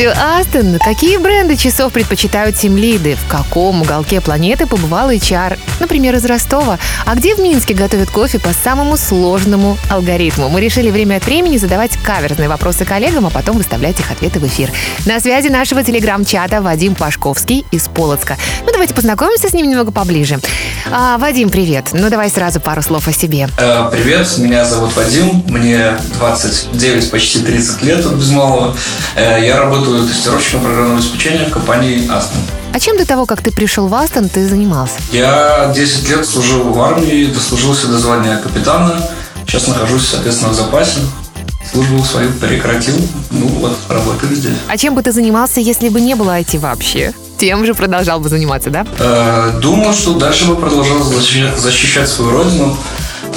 радио 0.00 0.12
Астон. 0.18 0.78
Какие 0.78 1.18
бренды 1.18 1.56
часов 1.56 1.92
предпочитают 1.92 2.56
тимлиды? 2.56 3.16
В 3.16 3.30
каком 3.30 3.82
уголке 3.82 4.22
планеты 4.22 4.66
побывал 4.66 5.10
HR? 5.10 5.58
Например, 5.78 6.14
из 6.16 6.24
Ростова. 6.24 6.78
А 7.04 7.14
где 7.14 7.34
в 7.34 7.38
Минске 7.38 7.74
готовят 7.74 8.10
кофе 8.10 8.38
по 8.38 8.50
самому 8.52 8.96
сложному 8.96 9.76
алгоритму? 9.90 10.48
Мы 10.48 10.62
решили 10.62 10.90
время 10.90 11.16
от 11.16 11.26
времени 11.26 11.58
задавать 11.58 11.98
каверзные 11.98 12.48
вопросы 12.48 12.86
коллегам, 12.86 13.26
а 13.26 13.30
потом 13.30 13.58
выставлять 13.58 14.00
их 14.00 14.10
ответы 14.10 14.38
в 14.40 14.46
эфир. 14.46 14.70
На 15.04 15.20
связи 15.20 15.48
нашего 15.48 15.82
телеграм-чата 15.82 16.62
Вадим 16.62 16.94
Пашковский 16.94 17.66
из 17.70 17.88
Полоцка. 17.88 18.38
Ну, 18.64 18.72
давайте 18.72 18.94
познакомимся 18.94 19.48
с 19.48 19.52
ним 19.52 19.68
немного 19.68 19.92
поближе. 19.92 20.38
А, 20.90 21.18
Вадим, 21.18 21.50
привет. 21.50 21.88
Ну, 21.92 22.08
давай 22.08 22.30
сразу 22.30 22.58
пару 22.58 22.80
слов 22.80 23.06
о 23.06 23.12
себе. 23.12 23.48
Э, 23.58 23.88
Привет, 23.90 24.26
меня 24.38 24.64
зовут 24.64 24.96
Вадим, 24.96 25.44
мне 25.46 25.92
29, 26.18 27.10
почти 27.10 27.40
30 27.40 27.82
лет, 27.82 28.02
тут 28.02 28.14
без 28.14 28.30
малого. 28.30 28.74
Э, 29.14 29.38
Я 29.44 29.58
работаю 29.58 29.89
тестировщиком 29.98 30.60
программного 30.62 30.98
обеспечения 30.98 31.44
в 31.46 31.52
компании 31.52 32.08
Aston. 32.10 32.38
А 32.72 32.78
чем 32.80 32.96
до 32.96 33.06
того, 33.06 33.26
как 33.26 33.42
ты 33.42 33.50
пришел 33.50 33.88
в 33.88 33.94
Астон, 33.94 34.28
ты 34.28 34.46
занимался? 34.48 34.94
Я 35.12 35.72
10 35.74 36.08
лет 36.08 36.26
служил 36.26 36.62
в 36.72 36.80
армии, 36.80 37.26
дослужился 37.26 37.88
до 37.88 37.98
звания 37.98 38.36
капитана. 38.38 38.94
Сейчас 39.46 39.66
нахожусь, 39.66 40.06
соответственно, 40.06 40.52
в 40.52 40.54
запасе. 40.54 41.00
Службу 41.72 42.02
свою 42.04 42.30
прекратил. 42.32 42.94
Ну 43.30 43.46
вот, 43.46 43.76
работаю 43.88 44.34
здесь. 44.34 44.54
А 44.68 44.76
чем 44.78 44.94
бы 44.94 45.02
ты 45.02 45.12
занимался, 45.12 45.60
если 45.60 45.88
бы 45.88 46.00
не 46.00 46.14
было 46.14 46.38
IT 46.40 46.58
вообще? 46.58 47.12
Тем 47.38 47.64
же 47.64 47.74
продолжал 47.74 48.20
бы 48.20 48.28
заниматься, 48.28 48.70
да? 48.70 48.86
Э, 48.98 49.58
Думал, 49.60 49.92
что 49.94 50.14
дальше 50.14 50.46
бы 50.46 50.56
продолжал 50.56 51.02
защищать 51.02 52.08
свою 52.08 52.30
родину. 52.32 52.76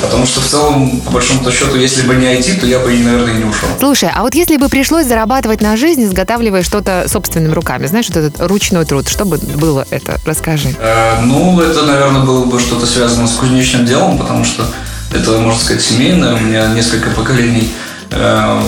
Потому 0.02 0.26
что 0.26 0.42
в 0.42 0.46
целом, 0.46 1.00
по 1.02 1.12
большому 1.12 1.50
счету, 1.52 1.78
если 1.78 2.02
бы 2.06 2.16
не 2.16 2.26
IT, 2.26 2.60
то 2.60 2.66
я 2.66 2.80
бы, 2.80 2.90
наверное, 2.98 3.34
и 3.34 3.38
не 3.38 3.46
ушел. 3.46 3.68
Слушай, 3.80 4.10
а 4.14 4.22
вот 4.22 4.36
если 4.36 4.58
бы 4.58 4.70
пришлось 4.70 5.06
зарабатывать 5.06 5.62
на 5.62 5.78
жизнь, 5.78 6.04
изготавливая 6.04 6.64
что-то 6.64 7.06
собственными 7.08 7.54
руками, 7.54 7.88
знаешь, 7.88 8.08
вот 8.10 8.18
этот 8.18 8.42
ручной 8.42 8.86
труд, 8.86 9.08
что 9.08 9.26
бы 9.26 9.38
было 9.38 9.86
это? 9.90 10.20
Расскажи. 10.26 10.76
Э, 10.80 11.22
Ну, 11.24 11.60
это, 11.62 11.84
наверное, 11.84 12.22
было 12.24 12.46
бы 12.46 12.60
что-то 12.60 12.86
связано 12.86 13.28
с 13.28 13.34
кузнечным 13.34 13.86
делом, 13.86 14.18
потому 14.18 14.44
что 14.46 14.66
это, 15.14 15.32
можно 15.40 15.60
сказать, 15.60 15.82
семейное. 15.82 16.34
У 16.36 16.40
меня 16.40 16.68
несколько 16.74 17.10
поколений. 17.12 17.72
Э, 18.12 18.62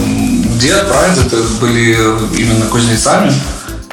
Дед, 0.59 0.87
прадед 0.87 1.33
это 1.33 1.43
были 1.59 1.97
именно 2.37 2.65
кузнецами. 2.65 3.31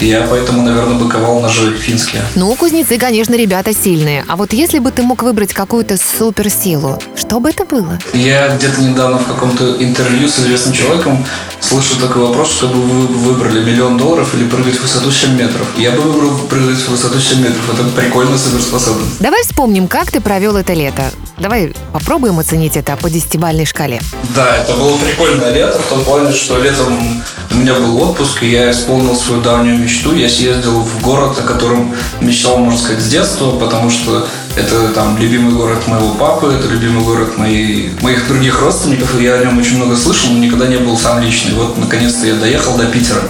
Я 0.02 0.26
поэтому, 0.28 0.62
наверное, 0.62 0.96
бы 0.96 1.08
ковал 1.08 1.40
ножи 1.40 1.76
финские. 1.76 2.22
Ну, 2.34 2.52
кузнецы, 2.56 2.98
конечно, 2.98 3.36
ребята 3.36 3.72
сильные. 3.72 4.24
А 4.26 4.34
вот 4.34 4.52
если 4.52 4.80
бы 4.80 4.90
ты 4.90 5.02
мог 5.02 5.22
выбрать 5.22 5.54
какую-то 5.54 5.96
суперсилу, 5.96 6.98
что 7.14 7.38
бы 7.38 7.50
это 7.50 7.64
было? 7.64 7.98
Я 8.12 8.48
где-то 8.56 8.80
недавно 8.80 9.18
в 9.18 9.26
каком-то 9.26 9.76
интервью 9.80 10.28
с 10.28 10.40
известным 10.40 10.74
человеком 10.74 11.24
слышал 11.60 11.98
такой 12.00 12.22
вопрос, 12.22 12.50
чтобы 12.50 12.82
вы 12.82 13.06
выбрали 13.06 13.62
миллион 13.62 13.96
долларов 13.96 14.34
или 14.34 14.48
прыгать 14.48 14.74
в 14.74 14.82
высоту 14.82 15.12
7 15.12 15.36
метров. 15.36 15.68
Я 15.78 15.92
бы 15.92 16.00
выбрал 16.00 16.36
прыгать 16.48 16.78
в 16.78 16.88
высоту 16.88 17.20
7 17.20 17.38
метров. 17.38 17.72
Это 17.72 17.88
прикольная 17.90 18.38
суперспособность. 18.38 19.20
Давай 19.20 19.44
вспомним, 19.44 19.86
как 19.86 20.10
ты 20.10 20.20
провел 20.20 20.56
это 20.56 20.72
лето. 20.72 21.12
Давай 21.38 21.74
попробуем 21.92 22.40
оценить 22.40 22.76
это 22.76 22.96
по 22.96 23.08
десятибальной 23.08 23.66
шкале. 23.66 24.00
Да, 24.34 24.56
это 24.56 24.74
было 24.74 24.96
прикольное 24.98 25.52
лето, 25.52 25.78
в 25.78 25.88
том 25.88 26.02
плане, 26.04 26.32
что 26.32 26.58
летом 26.58 27.22
у 27.50 27.54
меня 27.54 27.74
был 27.74 28.00
отпуск, 28.02 28.42
и 28.42 28.50
я 28.50 28.70
исполнил 28.70 29.14
свою 29.16 29.42
давнюю 29.42 29.78
мечту. 29.78 29.91
Я 29.92 30.28
съездил 30.28 30.80
в 30.80 31.02
город, 31.02 31.38
о 31.38 31.42
котором 31.42 31.94
мечтал, 32.20 32.58
можно 32.58 32.78
сказать, 32.78 33.02
с 33.02 33.08
детства, 33.08 33.58
потому 33.58 33.90
что 33.90 34.26
это 34.56 34.88
там 34.88 35.18
любимый 35.18 35.54
город 35.54 35.86
моего 35.86 36.10
папы, 36.14 36.54
это 36.58 36.68
любимый 36.68 37.04
город 37.04 37.36
моей, 37.38 37.90
моих 38.00 38.26
других 38.28 38.60
родственников, 38.60 39.18
и 39.18 39.24
я 39.24 39.34
о 39.34 39.44
нем 39.44 39.58
очень 39.58 39.76
много 39.76 39.96
слышал, 39.96 40.30
но 40.30 40.38
никогда 40.38 40.66
не 40.66 40.76
был 40.76 40.96
сам 40.98 41.22
лично. 41.22 41.54
Вот, 41.56 41.78
наконец-то, 41.78 42.26
я 42.26 42.34
доехал 42.34 42.76
до 42.76 42.86
Питера. 42.86 43.22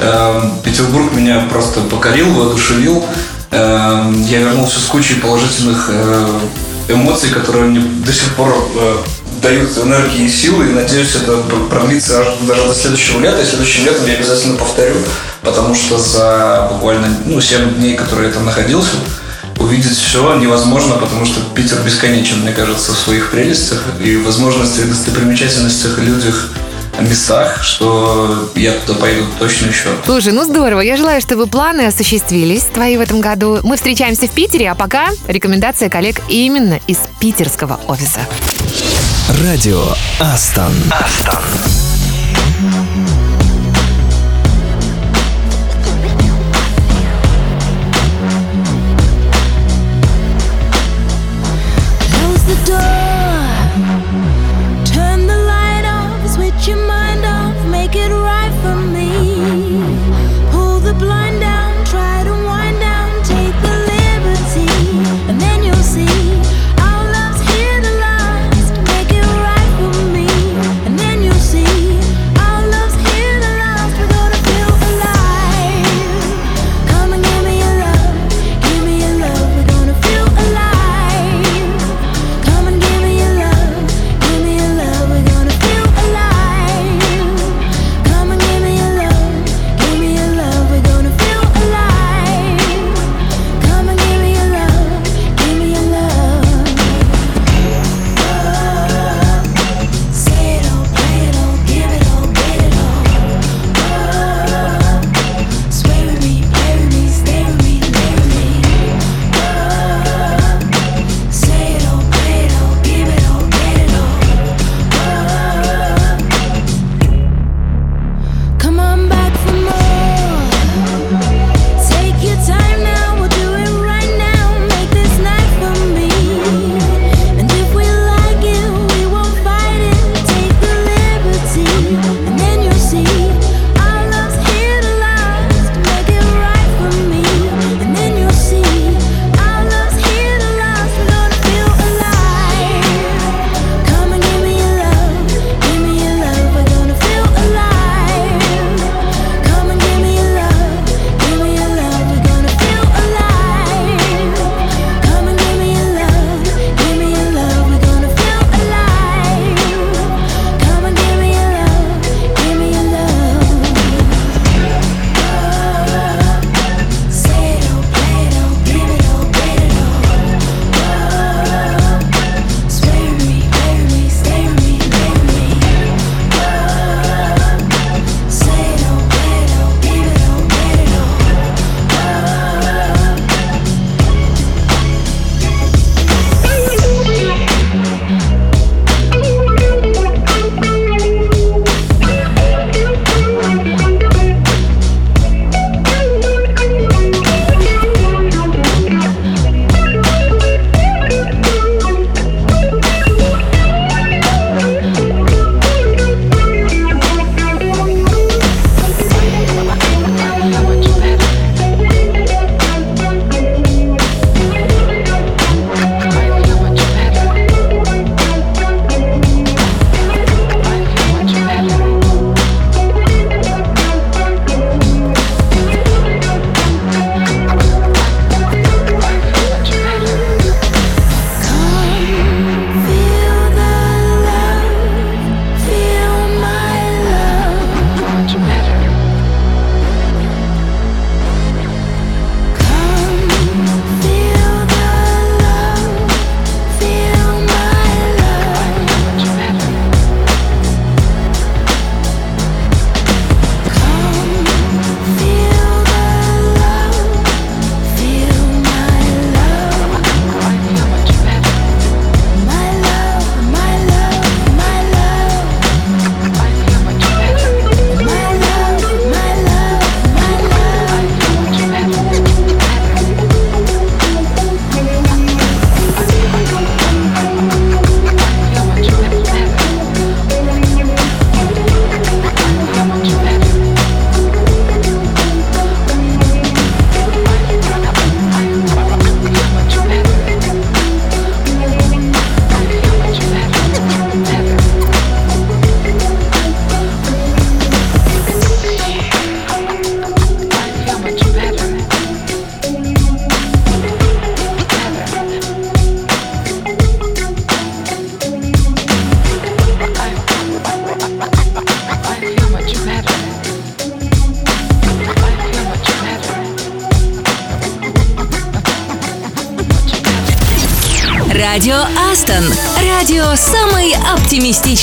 Эм, 0.00 0.52
Петербург 0.64 1.12
меня 1.12 1.46
просто 1.50 1.80
покорил, 1.80 2.32
воодушевил. 2.32 3.04
Эм, 3.50 4.22
Я 4.24 4.40
вернулся 4.40 4.80
с 4.80 4.84
кучей 4.84 5.14
положительных 5.14 5.88
э, 5.92 6.38
эмоций, 6.88 7.30
которые 7.30 7.66
мне 7.66 7.80
до 7.80 8.12
сих 8.12 8.34
пор 8.34 8.54
э, 8.74 8.96
дают 9.46 9.78
энергии 9.78 10.24
и 10.24 10.28
силы, 10.28 10.66
и 10.66 10.72
надеюсь, 10.72 11.14
это 11.14 11.36
продлится 11.70 12.20
аж 12.20 12.26
даже 12.48 12.66
до 12.66 12.74
следующего 12.74 13.20
лета, 13.20 13.40
и 13.40 13.44
следующим 13.44 13.84
летом 13.84 14.04
я 14.06 14.14
обязательно 14.14 14.56
повторю, 14.56 14.96
потому 15.42 15.72
что 15.72 15.98
за 15.98 16.68
буквально 16.72 17.06
ну, 17.24 17.40
7 17.40 17.74
дней, 17.76 17.94
которые 17.94 18.28
я 18.28 18.34
там 18.34 18.44
находился, 18.44 18.96
увидеть 19.60 19.96
все 19.96 20.34
невозможно, 20.34 20.96
потому 20.96 21.24
что 21.24 21.40
Питер 21.54 21.78
бесконечен, 21.84 22.40
мне 22.40 22.52
кажется, 22.52 22.92
в 22.92 22.98
своих 22.98 23.30
прелестях 23.30 23.84
и 24.00 24.16
возможностях, 24.16 24.88
достопримечательностях, 24.88 25.98
людях, 25.98 26.48
местах, 27.00 27.62
что 27.62 28.50
я 28.54 28.72
туда 28.72 28.98
поеду 28.98 29.26
точно 29.38 29.66
еще. 29.66 29.88
Слушай, 30.04 30.32
ну 30.32 30.44
здорово. 30.44 30.80
Я 30.80 30.96
желаю, 30.96 31.20
чтобы 31.20 31.46
планы 31.46 31.86
осуществились 31.86 32.62
твои 32.62 32.96
в 32.96 33.00
этом 33.00 33.20
году. 33.20 33.60
Мы 33.62 33.76
встречаемся 33.76 34.26
в 34.26 34.30
Питере, 34.30 34.70
а 34.70 34.74
пока 34.74 35.08
рекомендация 35.26 35.88
коллег 35.88 36.20
именно 36.28 36.80
из 36.86 36.98
питерского 37.20 37.80
офиса. 37.88 38.20
Радио 39.42 39.82
Астон. 40.20 40.72
Астон. 40.90 41.42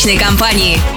Оптимистичной 0.03 0.17
компании. 0.17 0.92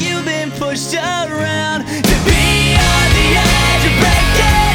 You've 0.00 0.24
been 0.24 0.50
pushed 0.52 0.94
around, 0.94 1.84
to 1.84 2.16
be 2.24 2.74
on 2.74 3.06
the 3.16 3.28
edge 3.36 3.84
of 3.86 3.94
breaking 4.00 4.69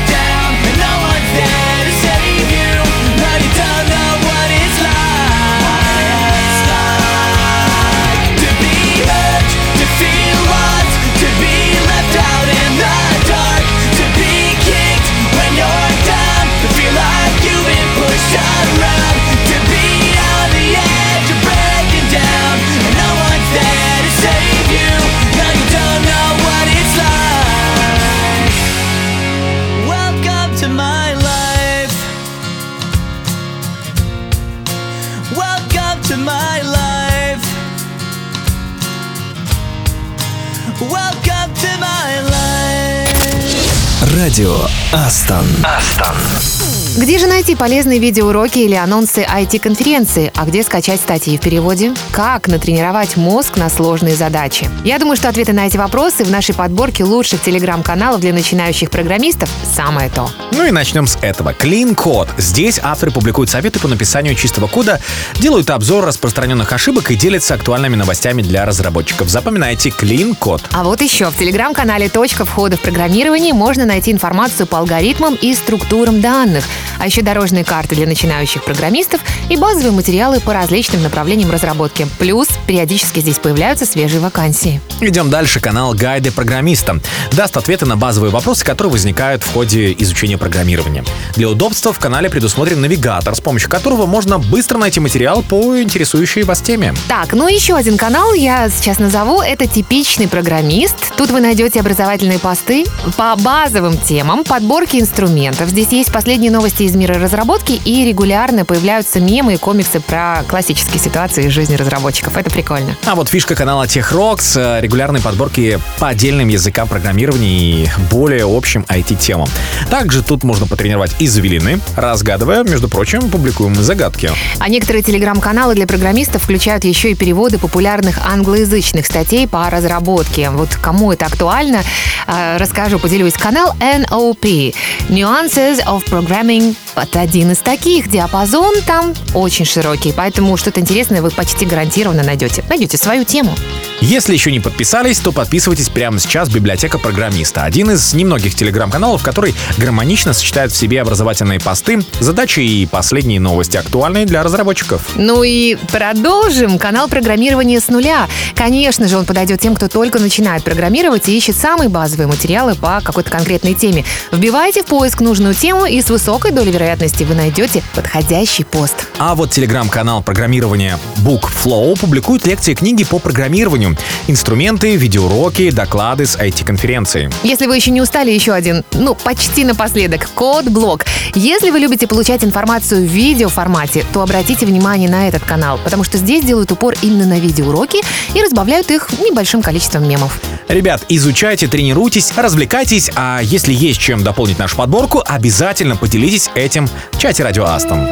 Радио 44.26 44.58
Астон. 44.92 45.46
Астон. 45.64 46.55
Где 46.98 47.20
же 47.20 47.28
найти 47.28 47.56
полезные 47.56 48.00
видеоуроки 48.00 48.60
или 48.60 48.74
анонсы 48.74 49.26
IT-конференции? 49.30 50.32
А 50.34 50.46
где 50.46 50.64
скачать 50.64 51.02
статьи 51.02 51.38
в 51.38 51.42
переводе? 51.42 51.94
Как 52.14 52.48
натренировать 52.48 53.18
мозг 53.18 53.58
на 53.58 53.70
сложные 53.70 54.16
задачи? 54.16 54.70
Я 54.86 54.98
думаю, 54.98 55.18
что 55.18 55.28
ответы 55.28 55.52
на 55.52 55.68
эти 55.68 55.76
вопросы 55.76 56.24
в 56.24 56.32
нашей 56.32 56.56
подборке 56.56 57.04
лучших 57.04 57.42
телеграм-каналов 57.42 58.22
для 58.22 58.32
начинающих 58.32 58.90
программистов 58.90 59.50
самое 59.76 60.10
то. 60.10 60.30
Ну 60.54 60.66
и 60.66 60.72
начнем 60.72 61.06
с 61.06 61.18
этого. 61.22 61.52
Clean 61.52 61.94
Code. 61.94 62.30
Здесь 62.38 62.80
авторы 62.82 63.12
публикуют 63.12 63.50
советы 63.50 63.78
по 63.82 63.90
написанию 63.90 64.34
чистого 64.34 64.68
кода, 64.68 65.02
делают 65.36 65.72
обзор 65.72 66.06
распространенных 66.06 66.72
ошибок 66.72 67.12
и 67.12 67.16
делятся 67.16 67.56
актуальными 67.56 67.98
новостями 67.98 68.42
для 68.42 68.66
разработчиков. 68.66 69.28
Запоминайте 69.28 69.90
Clean 69.90 70.34
Code. 70.40 70.64
А 70.72 70.86
вот 70.86 71.02
еще 71.02 71.30
в 71.30 71.36
телеграм-канале 71.36 72.08
«Точка 72.08 72.46
входа 72.46 72.78
в 72.78 72.80
программирование» 72.80 73.54
можно 73.54 73.86
найти 73.86 74.14
информацию 74.14 74.66
по 74.66 74.78
алгоритмам 74.78 75.36
и 75.36 75.54
структурам 75.54 76.22
данных, 76.22 76.64
а 77.00 77.06
еще 77.06 77.22
дорожные 77.22 77.64
карты 77.64 77.96
для 77.96 78.08
начинающих 78.08 78.64
программистов 78.64 79.22
и 79.50 79.58
базовые 79.58 79.92
материалы 79.92 80.40
по 80.40 80.54
различным 80.54 81.04
направлениям 81.04 81.52
разработки. 81.52 82.08
Плюс 82.20 82.48
периодически 82.68 83.20
здесь 83.20 83.38
появляются 83.38 83.86
свежие 83.86 84.20
вакансии. 84.20 84.82
Идем 85.02 85.30
дальше. 85.30 85.60
Канал 85.60 85.94
«Гайды 85.94 86.32
программиста» 86.32 87.00
даст 87.32 87.58
ответы 87.58 87.86
на 87.86 87.98
базовые 87.98 88.32
вопросы, 88.32 88.66
которые 88.66 88.92
возникают 88.92 89.44
в 89.44 89.54
ходе 89.54 89.94
изучения 90.00 90.38
программирования. 90.38 91.04
Для 91.36 91.50
удобства 91.50 91.94
в 91.94 92.00
канале 92.00 92.30
предусмотрен 92.30 92.82
навигатор, 92.82 93.36
с 93.36 93.42
помощью 93.42 93.70
которого 93.70 94.06
можно 94.06 94.40
быстро 94.40 94.78
найти 94.78 95.00
материал 95.00 95.44
по 95.44 95.80
интересующей 95.82 96.44
вас 96.44 96.62
теме. 96.62 96.94
Так, 97.08 97.34
ну 97.34 97.48
еще 97.48 97.76
один 97.76 97.98
канал 97.98 98.34
я 98.34 98.70
сейчас 98.70 99.00
назову. 99.00 99.42
Это 99.42 99.68
«Типичный 99.68 100.28
программист». 100.28 100.96
Тут 101.18 101.30
вы 101.30 101.40
найдете 101.40 101.80
образовательные 101.80 102.40
посты 102.40 102.86
по 103.18 103.36
базовым 103.36 103.98
темам, 103.98 104.44
подборки 104.44 104.98
инструментов. 104.98 105.70
Здесь 105.70 105.90
есть 105.90 106.12
последние 106.12 106.52
новости 106.52 106.75
из 106.84 106.96
мира 106.96 107.16
разработки 107.16 107.80
и 107.86 108.06
регулярно 108.06 108.66
появляются 108.66 109.20
мемы 109.20 109.54
и 109.54 109.58
комиксы 109.58 110.00
про 110.00 110.44
классические 110.48 111.00
ситуации 111.00 111.46
из 111.46 111.52
жизни 111.52 111.76
разработчиков. 111.76 112.36
Это 112.38 112.50
прикольно. 112.50 112.96
А 113.06 113.16
вот 113.16 113.30
фишка 113.30 113.56
канала 113.56 113.86
TechRox— 113.86 114.82
регулярные 114.82 115.22
подборки 115.22 115.80
по 116.00 116.10
отдельным 116.10 116.48
языкам 116.48 116.88
программирования 116.88 117.60
и 117.60 117.90
более 118.12 118.46
общим 118.46 118.86
IT-темам. 118.90 119.48
Также 119.90 120.24
тут 120.24 120.44
можно 120.44 120.68
потренировать 120.68 121.16
извилины, 121.20 121.80
разгадывая, 121.96 122.64
между 122.64 122.90
прочим, 122.90 123.30
публикуемые 123.30 123.84
загадки. 123.84 124.32
А 124.60 124.70
некоторые 124.70 125.04
телеграм-каналы 125.04 125.76
для 125.76 125.88
программистов 125.88 126.44
включают 126.44 126.84
еще 126.84 127.12
и 127.12 127.16
переводы 127.16 127.58
популярных 127.58 128.20
англоязычных 128.26 129.06
статей 129.06 129.48
по 129.48 129.70
разработке. 129.70 130.50
Вот 130.50 130.76
кому 130.76 131.12
это 131.12 131.26
актуально, 131.26 131.84
э, 132.28 132.58
расскажу, 132.58 133.00
поделюсь. 133.00 133.34
Канал 133.34 133.76
NOP– 133.80 134.74
Nuances 135.10 135.86
of 135.86 136.04
Programming. 136.10 136.65
you 136.66 136.85
Вот 136.96 137.16
один 137.18 137.52
из 137.52 137.58
таких. 137.58 138.10
Диапазон 138.10 138.76
там 138.88 139.14
очень 139.34 139.66
широкий, 139.66 140.14
поэтому 140.16 140.56
что-то 140.56 140.80
интересное 140.80 141.22
вы 141.22 141.30
почти 141.30 141.66
гарантированно 141.66 142.24
найдете. 142.24 142.64
Найдете 142.70 142.98
свою 142.98 143.26
тему. 143.26 143.54
Если 144.02 144.34
еще 144.34 144.52
не 144.52 144.60
подписались, 144.60 145.20
то 145.20 145.32
подписывайтесь 145.32 145.90
прямо 145.90 146.20
сейчас 146.20 146.50
в 146.50 146.54
«Библиотека 146.54 147.00
программиста». 147.00 147.64
Один 147.64 147.92
из 147.92 148.14
немногих 148.14 148.54
телеграм-каналов, 148.54 149.24
который 149.24 149.56
гармонично 149.78 150.34
сочетает 150.34 150.72
в 150.72 150.78
себе 150.78 151.02
образовательные 151.02 151.60
посты, 151.60 152.02
задачи 152.20 152.60
и 152.60 152.86
последние 152.86 153.40
новости, 153.40 153.78
актуальные 153.78 154.26
для 154.26 154.44
разработчиков. 154.44 155.02
Ну 155.16 155.44
и 155.44 155.76
продолжим. 155.92 156.78
Канал 156.78 157.08
программирования 157.08 157.80
с 157.80 157.88
нуля. 157.88 158.28
Конечно 158.56 159.08
же, 159.08 159.18
он 159.18 159.26
подойдет 159.26 159.60
тем, 159.60 159.76
кто 159.76 159.88
только 159.88 160.20
начинает 160.20 160.64
программировать 160.64 161.28
и 161.28 161.36
ищет 161.36 161.56
самые 161.56 161.90
базовые 161.90 162.28
материалы 162.28 162.76
по 162.76 163.02
какой-то 163.04 163.32
конкретной 163.32 163.74
теме. 163.74 164.06
Вбивайте 164.32 164.84
в 164.84 164.86
поиск 164.86 165.22
нужную 165.22 165.56
тему, 165.56 165.86
и 165.86 166.02
с 166.02 166.10
высокой 166.10 166.52
долей 166.52 166.72
вероятности 166.72 166.85
вы 167.26 167.36
найдете 167.36 167.84
подходящий 167.96 168.64
пост. 168.64 169.08
А 169.18 169.36
вот 169.36 169.52
телеграм-канал 169.52 170.22
программирования 170.22 171.00
BookFlow 171.18 172.00
публикует 172.00 172.46
лекции 172.46 172.74
и 172.74 172.76
книги 172.76 173.04
по 173.04 173.20
программированию, 173.20 173.98
инструменты, 174.28 174.96
видеоуроки, 174.96 175.72
доклады 175.72 176.26
с 176.26 176.38
IT-конференции. 176.38 177.32
Если 177.44 177.66
вы 177.66 177.76
еще 177.76 177.92
не 177.92 178.02
устали, 178.02 178.32
еще 178.32 178.54
один, 178.54 178.84
ну, 178.94 179.16
почти 179.16 179.64
напоследок, 179.64 180.30
код-блок. 180.36 181.06
Если 181.34 181.72
вы 181.72 181.80
любите 181.80 182.08
получать 182.08 182.44
информацию 182.44 183.02
в 183.02 183.12
видеоформате, 183.12 184.06
то 184.14 184.22
обратите 184.22 184.66
внимание 184.66 185.10
на 185.10 185.28
этот 185.28 185.44
канал, 185.44 185.80
потому 185.84 186.04
что 186.04 186.18
здесь 186.18 186.44
делают 186.44 186.72
упор 186.72 186.94
именно 187.02 187.26
на 187.26 187.40
видеоуроки 187.40 188.02
и 188.34 188.42
разбавляют 188.42 188.92
их 188.92 189.10
небольшим 189.20 189.62
количеством 189.62 190.08
мемов. 190.08 190.40
Ребят, 190.68 191.04
изучайте, 191.10 191.68
тренируйтесь, 191.68 192.34
развлекайтесь, 192.36 193.12
а 193.16 193.40
если 193.42 193.74
есть 193.74 194.00
чем 194.00 194.24
дополнить 194.24 194.60
нашу 194.60 194.76
подборку, 194.76 195.24
обязательно 195.26 195.96
поделитесь 195.96 196.50
этим 196.56 196.75
в 196.84 197.18
чате 197.18 197.44
Радио 197.44 197.64
Астон. 197.64 198.06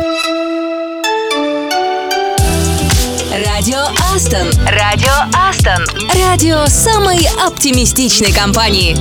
Радио 3.45 3.79
Астон. 4.13 4.47
Радио 4.67 5.11
Астон. 5.33 5.85
Радио 6.15 6.65
самой 6.67 7.27
оптимистичной 7.45 8.31
компании. 8.31 8.95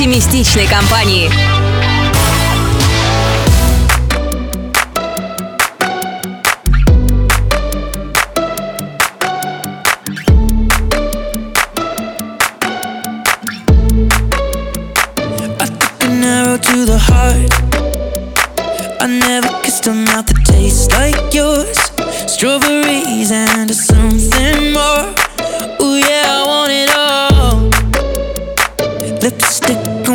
оптимистичной 0.00 0.66
компании. 0.66 1.30
To 16.60 16.84
the 16.84 16.98
heart, 16.98 17.52
I 19.00 19.06
never 19.06 19.48
kissed 19.62 19.86
a 19.86 19.92
mouth 19.94 20.26
that 20.26 20.44
tastes 20.44 20.92
like 20.92 21.32
yours. 21.34 21.78
Strawberries 22.30 23.32
and 23.32 23.74
something 23.74 24.72
more. 24.72 25.14
Ooh, 25.80 25.96
yeah. 25.96 26.19
stick 29.40 30.09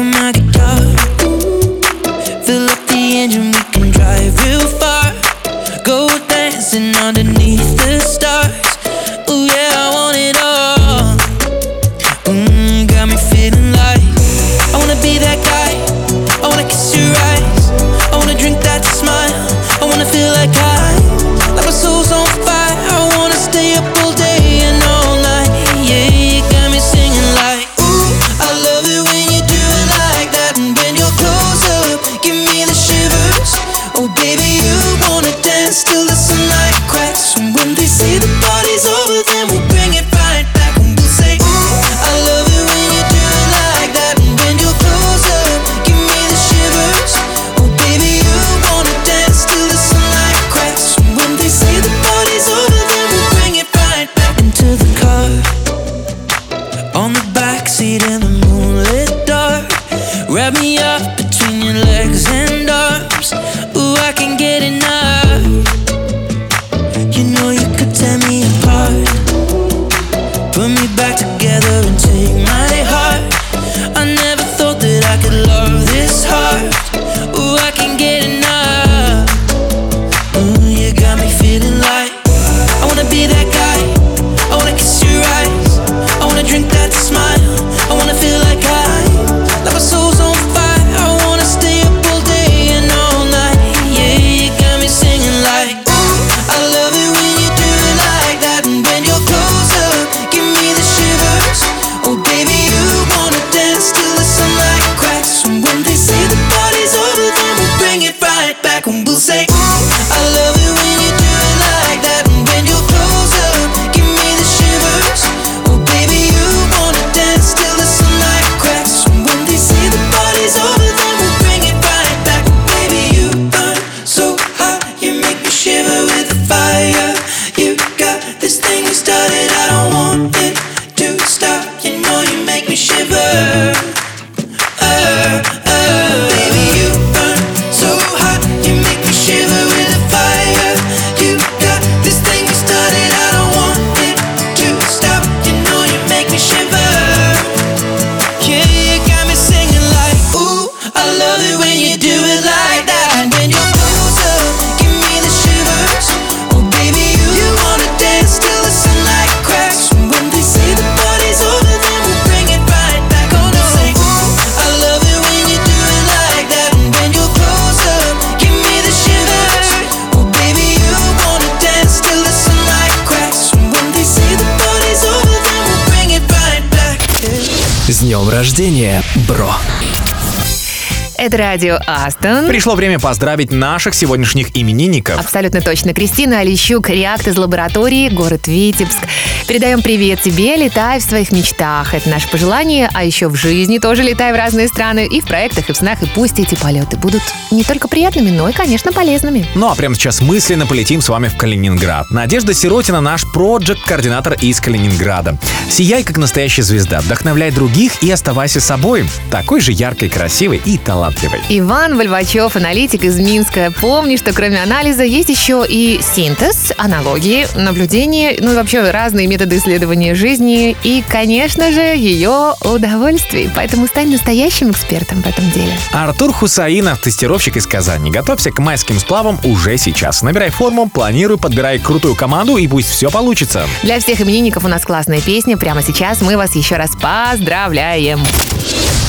радио 181.66 181.80
Астон. 181.88 182.48
Пришло 182.48 182.76
время 182.76 183.00
поздравить 183.00 183.52
наших 183.52 183.96
сегодняшних 183.96 184.56
именинников. 184.56 185.20
Абсолютно 185.20 185.62
точно. 185.62 185.94
Кристина 185.94 186.40
Олещук, 186.42 186.90
Реакт 186.90 187.28
из 187.28 187.38
лаборатории, 187.38 188.10
город 188.10 188.48
Витебск. 188.48 189.00
Передаем 189.48 189.84
привет 189.84 190.22
тебе, 190.22 190.56
летай 190.56 191.00
в 191.00 191.04
своих 191.04 191.32
мечтах. 191.32 191.94
Это 191.94 192.10
наше 192.10 192.28
пожелание, 192.30 192.90
а 192.94 193.04
еще 193.04 193.28
в 193.28 193.36
жизни 193.36 193.78
тоже 193.78 194.02
летай 194.02 194.34
в 194.34 194.36
разные 194.36 194.68
страны, 194.68 195.06
и 195.06 195.22
в 195.22 195.26
проектах, 195.26 195.70
и 195.70 195.74
в 195.74 195.78
снах, 195.78 196.02
и 196.02 196.08
пусть 196.08 196.40
эти 196.40 196.56
полеты 196.56 196.98
будут 196.98 197.22
не 197.52 197.64
только 197.64 197.88
приятными, 197.88 198.32
но 198.32 198.50
и, 198.50 198.54
конечно, 198.54 198.92
полезными. 198.92 199.46
Ну 199.54 199.70
а 199.70 199.76
прямо 199.76 199.94
сейчас 199.94 200.22
мысленно 200.22 200.66
полетим 200.66 201.00
с 201.00 201.10
вами 201.10 201.28
в 201.28 201.38
Калининград. 201.38 202.10
Надежда 202.10 202.56
Сиротина 202.56 203.02
наш 203.02 203.24
проект-координатор 203.34 204.34
из 204.42 204.60
Калининграда. 204.60 205.38
Сияй, 205.70 206.04
как 206.04 206.18
настоящая 206.18 206.64
звезда, 206.64 207.02
вдохновляй 207.02 207.52
других 207.52 208.02
и 208.02 208.10
оставайся 208.10 208.60
собой. 208.60 209.06
Такой 209.30 209.62
же 209.62 209.72
яркой, 209.72 210.10
красивой 210.10 210.60
и 210.66 210.80
талантливой. 210.80 211.42
Иван 211.50 211.98
Вольвачев, 211.98 212.56
аналитик 212.56 213.04
из 213.04 213.20
Минска. 213.20 213.72
Помни, 213.80 214.16
что 214.18 214.34
кроме 214.34 214.64
анализа 214.64 215.04
есть 215.04 215.30
еще 215.30 215.64
и 215.68 216.00
синтез, 216.02 216.74
аналогии, 216.78 217.46
наблюдения, 217.56 218.38
ну 218.40 218.54
и 218.54 218.56
вообще 218.56 218.90
разные 218.90 219.28
методы 219.36 219.58
исследования 219.58 220.16
жизни 220.16 220.78
и, 220.84 221.04
конечно 221.10 221.70
же, 221.74 221.82
ее 221.82 222.54
удовольствий. 222.62 223.50
Поэтому 223.54 223.86
стань 223.86 224.10
настоящим 224.10 224.72
экспертом 224.72 225.22
в 225.22 225.28
этом 225.28 225.52
деле. 225.52 225.78
Артур 225.92 226.32
Хусаинов, 226.32 227.02
тестировщик 227.02 227.58
из 227.58 227.68
Казани. 227.68 228.12
Готовься 228.12 228.52
к 228.52 228.60
майским 228.60 228.98
сплавам 228.98 229.38
уже 229.44 229.78
сейчас. 229.78 230.22
Набирай 230.22 230.52
форму, 230.52 230.88
планируй, 230.88 231.38
подбирай 231.38 231.80
крутую 231.80 232.16
команду 232.16 232.56
и 232.56 232.66
пусть 232.66 232.88
все 232.88 233.12
получится. 233.12 233.66
Для 233.84 234.00
всех 234.00 234.22
именинников 234.22 234.64
у 234.64 234.70
нас 234.70 234.84
классная 234.84 235.20
песня. 235.20 235.58
Прямо 235.58 235.84
сейчас 235.84 236.22
мы 236.22 236.38
вас 236.38 236.56
еще 236.56 236.78
раз 236.78 236.92
поздравляем. 236.92 238.22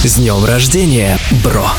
С 0.02 0.16
днем 0.16 0.44
рождения, 0.44 1.18
бро! 1.44 1.70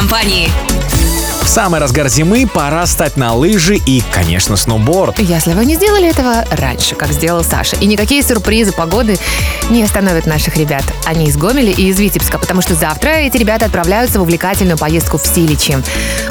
Компании. 0.00 0.48
В 1.42 1.48
самый 1.48 1.78
разгар 1.78 2.08
зимы 2.08 2.46
пора 2.46 2.86
стать 2.86 3.18
на 3.18 3.34
лыжи 3.34 3.76
и, 3.76 4.02
конечно, 4.12 4.56
сноуборд. 4.56 5.18
Если 5.18 5.52
вы 5.52 5.66
не 5.66 5.74
сделали 5.74 6.08
этого 6.08 6.44
раньше, 6.50 6.94
как 6.94 7.12
сделал 7.12 7.44
Саша, 7.44 7.76
и 7.76 7.86
никакие 7.86 8.22
сюрпризы 8.22 8.72
погоды 8.72 9.18
не 9.68 9.82
остановят 9.82 10.24
наших 10.24 10.56
ребят. 10.56 10.84
Они 11.04 11.26
из 11.26 11.36
Гомеля 11.36 11.72
и 11.72 11.88
из 11.88 11.98
Витебска, 12.00 12.38
потому 12.38 12.62
что 12.62 12.74
завтра 12.74 13.10
эти 13.10 13.36
ребята 13.36 13.66
отправляются 13.66 14.20
в 14.20 14.22
увлекательную 14.22 14.78
поездку 14.78 15.18
в 15.18 15.26
Силичи. 15.26 15.76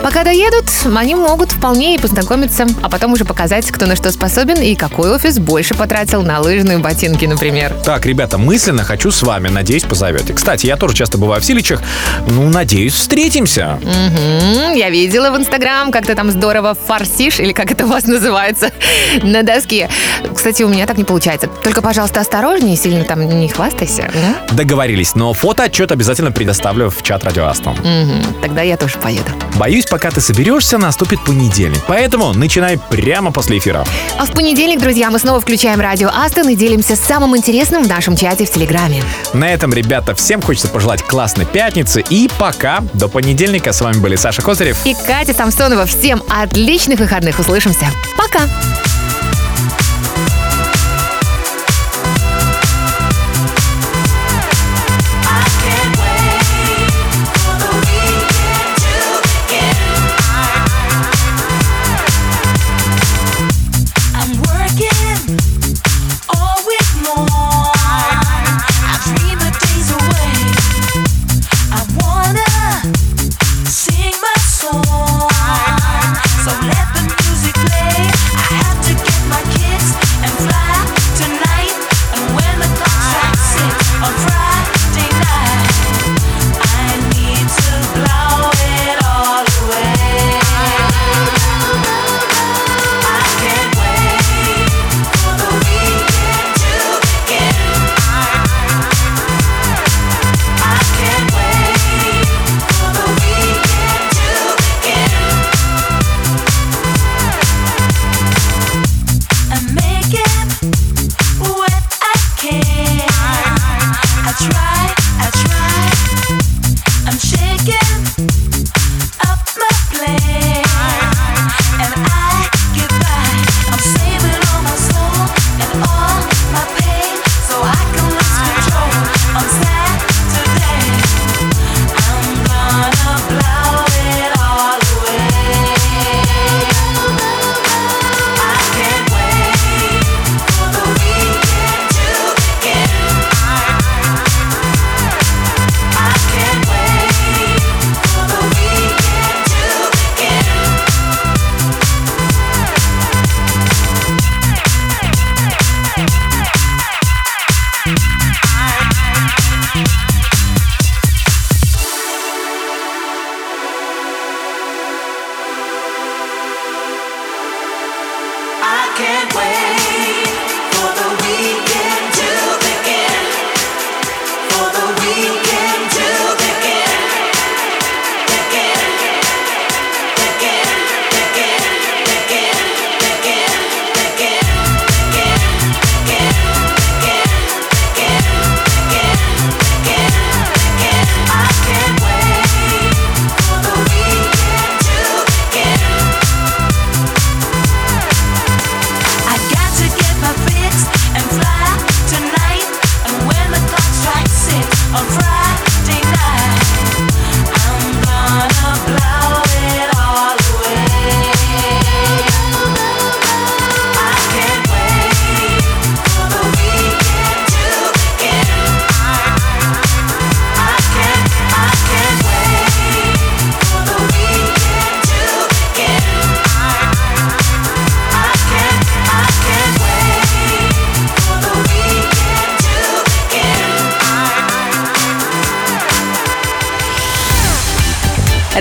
Пока 0.04 0.24
доедут, 0.24 0.66
они 0.96 1.14
могут 1.14 1.52
вполне 1.52 1.96
и 1.96 1.98
познакомиться, 2.00 2.66
а 2.82 2.90
потом 2.90 3.14
уже 3.14 3.26
показать, 3.26 3.70
кто 3.70 3.86
на 3.86 3.96
что 3.96 4.12
способен 4.12 4.62
и 4.62 4.74
какой 4.76 5.12
офис 5.14 5.40
больше 5.40 5.74
потратил 5.76 6.22
на 6.24 6.40
лыжные 6.40 6.78
ботинки, 6.78 7.26
например. 7.26 7.76
Так, 7.84 8.06
ребята, 8.06 8.38
мысленно 8.38 8.84
хочу 8.84 9.12
с 9.12 9.22
вами, 9.22 9.50
надеюсь, 9.50 9.84
позовете. 9.84 10.34
Кстати, 10.34 10.66
я 10.68 10.78
тоже 10.78 10.96
часто 10.96 11.18
бываю 11.18 11.42
в 11.42 11.46
Силичах. 11.46 11.82
Ну, 12.28 12.50
надеюсь, 12.50 12.94
встретимся. 12.94 13.78
Мгм, 13.84 14.74
я 14.76 14.90
видела 14.90 15.32
в 15.32 15.38
Инстаграм, 15.38 15.92
как 15.92 16.06
ты 16.08 16.16
там 16.16 16.32
здорово 16.32 16.76
фарсишь, 16.76 17.40
или 17.40 17.52
как 17.52 17.70
это 17.72 17.86
у 17.86 17.90
вас 17.90 18.04
называется, 18.08 18.72
на 19.22 19.44
доске. 19.44 19.90
Кстати, 20.34 20.64
у 20.64 20.70
меня 20.70 20.86
так 20.88 20.98
не 20.98 21.04
получается. 21.04 21.48
Только, 21.64 21.82
пожалуйста, 21.82 22.22
осторожнее, 22.22 22.78
сильно 22.78 23.04
там 23.04 23.28
не 23.28 23.50
хвастайся. 23.50 24.04
м? 24.04 24.36
Договорились, 24.56 25.14
но 25.16 25.34
фото-отчет 25.34 25.92
обязательно 25.92 26.32
предоставлю 26.32 26.90
в 26.90 27.04
чат 27.04 27.24
Радио 27.26 27.46
Астон. 27.48 27.76
Мгм, 27.84 28.24
Тогда 28.42 28.62
я 28.62 28.78
тоже 28.78 28.98
поеду. 28.98 29.30
Боюсь, 29.56 29.86
пока 29.90 30.12
ты 30.12 30.22
соберешься, 30.22 30.78
наступит 30.78 31.24
понедельник. 31.24 31.82
Поэтому 31.88 32.34
начинай 32.34 32.78
прямо 32.78 33.32
после 33.32 33.58
эфира. 33.58 33.86
А 34.18 34.26
в 34.26 34.32
понедельник, 34.32 34.80
друзья, 34.80 35.10
мы 35.10 35.20
снова 35.20 35.40
включаем 35.42 35.80
радио 35.80 36.10
Астон 36.10 36.50
и 36.50 36.56
делимся 36.56 36.96
самым 36.96 37.36
интересным 37.36 37.84
в 37.84 37.88
нашем 37.88 38.16
чате 38.16 38.46
в 38.46 38.52
Телеграме. 38.52 39.04
На 39.34 39.52
этом, 39.52 39.74
ребята, 39.74 40.16
всем 40.16 40.42
хочется 40.42 40.68
пожелать 40.68 41.02
классной 41.04 41.46
пятницы. 41.46 42.04
И 42.10 42.30
пока. 42.38 42.84
До 42.94 43.08
понедельника. 43.08 43.72
С 43.72 43.82
вами 43.82 43.98
были 43.98 44.16
Саша 44.16 44.42
Козырев. 44.42 44.78
И 44.86 44.94
Катя 44.94 45.34
Самсонова. 45.34 45.86
Всем 45.86 46.24
отличных 46.30 47.00
выходных. 47.00 47.40
Услышимся. 47.40 47.88
Пока. 48.18 48.48